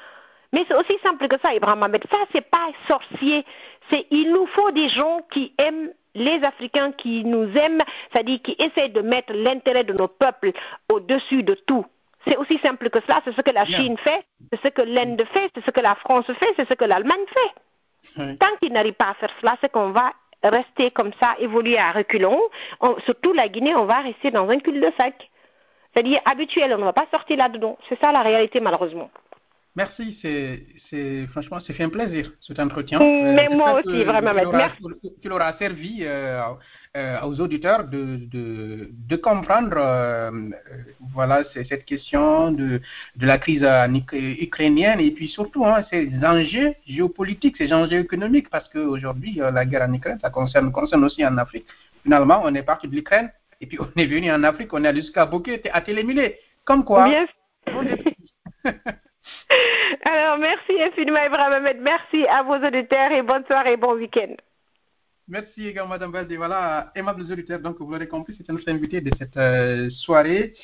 [0.52, 2.02] Mais c'est aussi simple que ça, Ibrahim Ahmed.
[2.10, 3.44] Ça, c'est pas sorcier.
[3.90, 8.56] C'est il nous faut des gens qui aiment les Africains qui nous aiment, c'est-à-dire qui
[8.58, 10.52] essaient de mettre l'intérêt de nos peuples
[10.88, 11.84] au-dessus de tout.
[12.26, 15.22] C'est aussi simple que cela, c'est ce que la Chine fait, c'est ce que l'Inde
[15.32, 18.36] fait, c'est ce que la France fait, c'est ce que l'Allemagne fait.
[18.38, 20.12] Tant qu'ils n'arrivent pas à faire cela, c'est qu'on va
[20.42, 22.40] rester comme ça, évoluer à reculons.
[23.04, 25.30] surtout la Guinée, on va rester dans un cul de sac.
[25.92, 27.78] C'est-à-dire habituel, on ne va pas sortir là-dedans.
[27.88, 29.10] C'est ça la réalité malheureusement.
[29.76, 32.98] Merci, c'est franchement, c'est fait un plaisir cet entretien.
[32.98, 34.82] Mais moi aussi, vraiment, merci.
[35.22, 36.04] Qu'il aura servi
[37.22, 39.76] aux auditeurs de, de, de comprendre
[41.14, 42.80] voilà, cette question de,
[43.16, 43.64] de la crise
[44.12, 49.88] ukrainienne et puis surtout hein, ces enjeux géopolitiques, ces enjeux économiques, parce qu'aujourd'hui, la guerre
[49.88, 51.66] en Ukraine, ça concerne, concerne aussi en Afrique.
[52.02, 53.30] Finalement, on est parti de l'Ukraine
[53.60, 56.38] et puis on est venu en Afrique, on est allé jusqu'à Bokeh, à Télémulé.
[56.64, 57.04] Comme quoi.
[57.04, 57.26] Bien.
[60.04, 61.78] Alors, merci infiniment, Ibrahim Ahmed.
[61.80, 64.34] Merci à vos auditeurs et bonne soirée et bon week-end.
[65.28, 66.36] Merci également, Madame Baldi.
[66.36, 70.54] Voilà, aimables auditeurs, donc vous l'aurez compris, c'est notre invité de cette euh, soirée.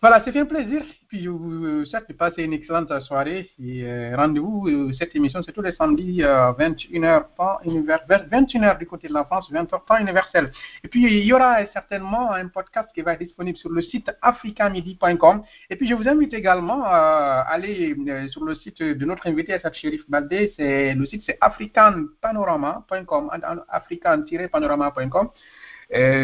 [0.00, 0.82] Voilà, c'est fait un plaisir.
[1.08, 3.50] Puis je vous souhaite de passer une excellente soirée.
[3.60, 8.86] Euh, rendez-vous, euh, cette émission, c'est tous les samedis à 21h, temps univers, 21h du
[8.86, 10.52] côté de la France, 20h, temps universel.
[10.84, 14.08] Et puis, il y aura certainement un podcast qui va être disponible sur le site
[14.22, 15.42] africamidi.com.
[15.68, 17.96] Et puis, je vous invite également à aller
[18.30, 20.54] sur le site de notre invité, Assad Sherif Baldé.
[20.58, 23.30] Le site, c'est africanpanorama.com,
[23.68, 25.30] african-panorama.com.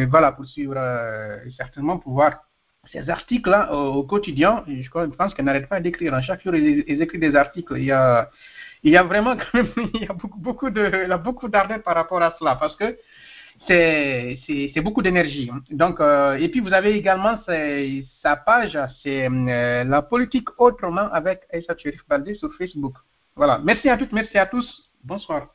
[0.08, 0.76] Voilà, pour suivre,
[1.56, 2.44] certainement pouvoir
[2.92, 6.20] ces articles-là au, quotidien, je, pense qu'elle n'arrête pas d'écrire.
[6.22, 7.74] Chaque jour, ils, écrivent des articles.
[7.76, 8.30] Il y a,
[8.82, 9.36] il y a vraiment
[9.94, 12.96] il y a beaucoup, beaucoup de, beaucoup d'ardeur par rapport à cela parce que
[13.66, 15.50] c'est, c'est, beaucoup d'énergie.
[15.70, 17.38] Donc, euh, et puis vous avez également
[18.22, 22.94] sa page, c'est euh, la politique autrement avec Aïssa Cherif Baldé sur Facebook.
[23.36, 23.60] Voilà.
[23.64, 24.90] Merci à toutes, merci à tous.
[25.02, 25.53] Bonsoir.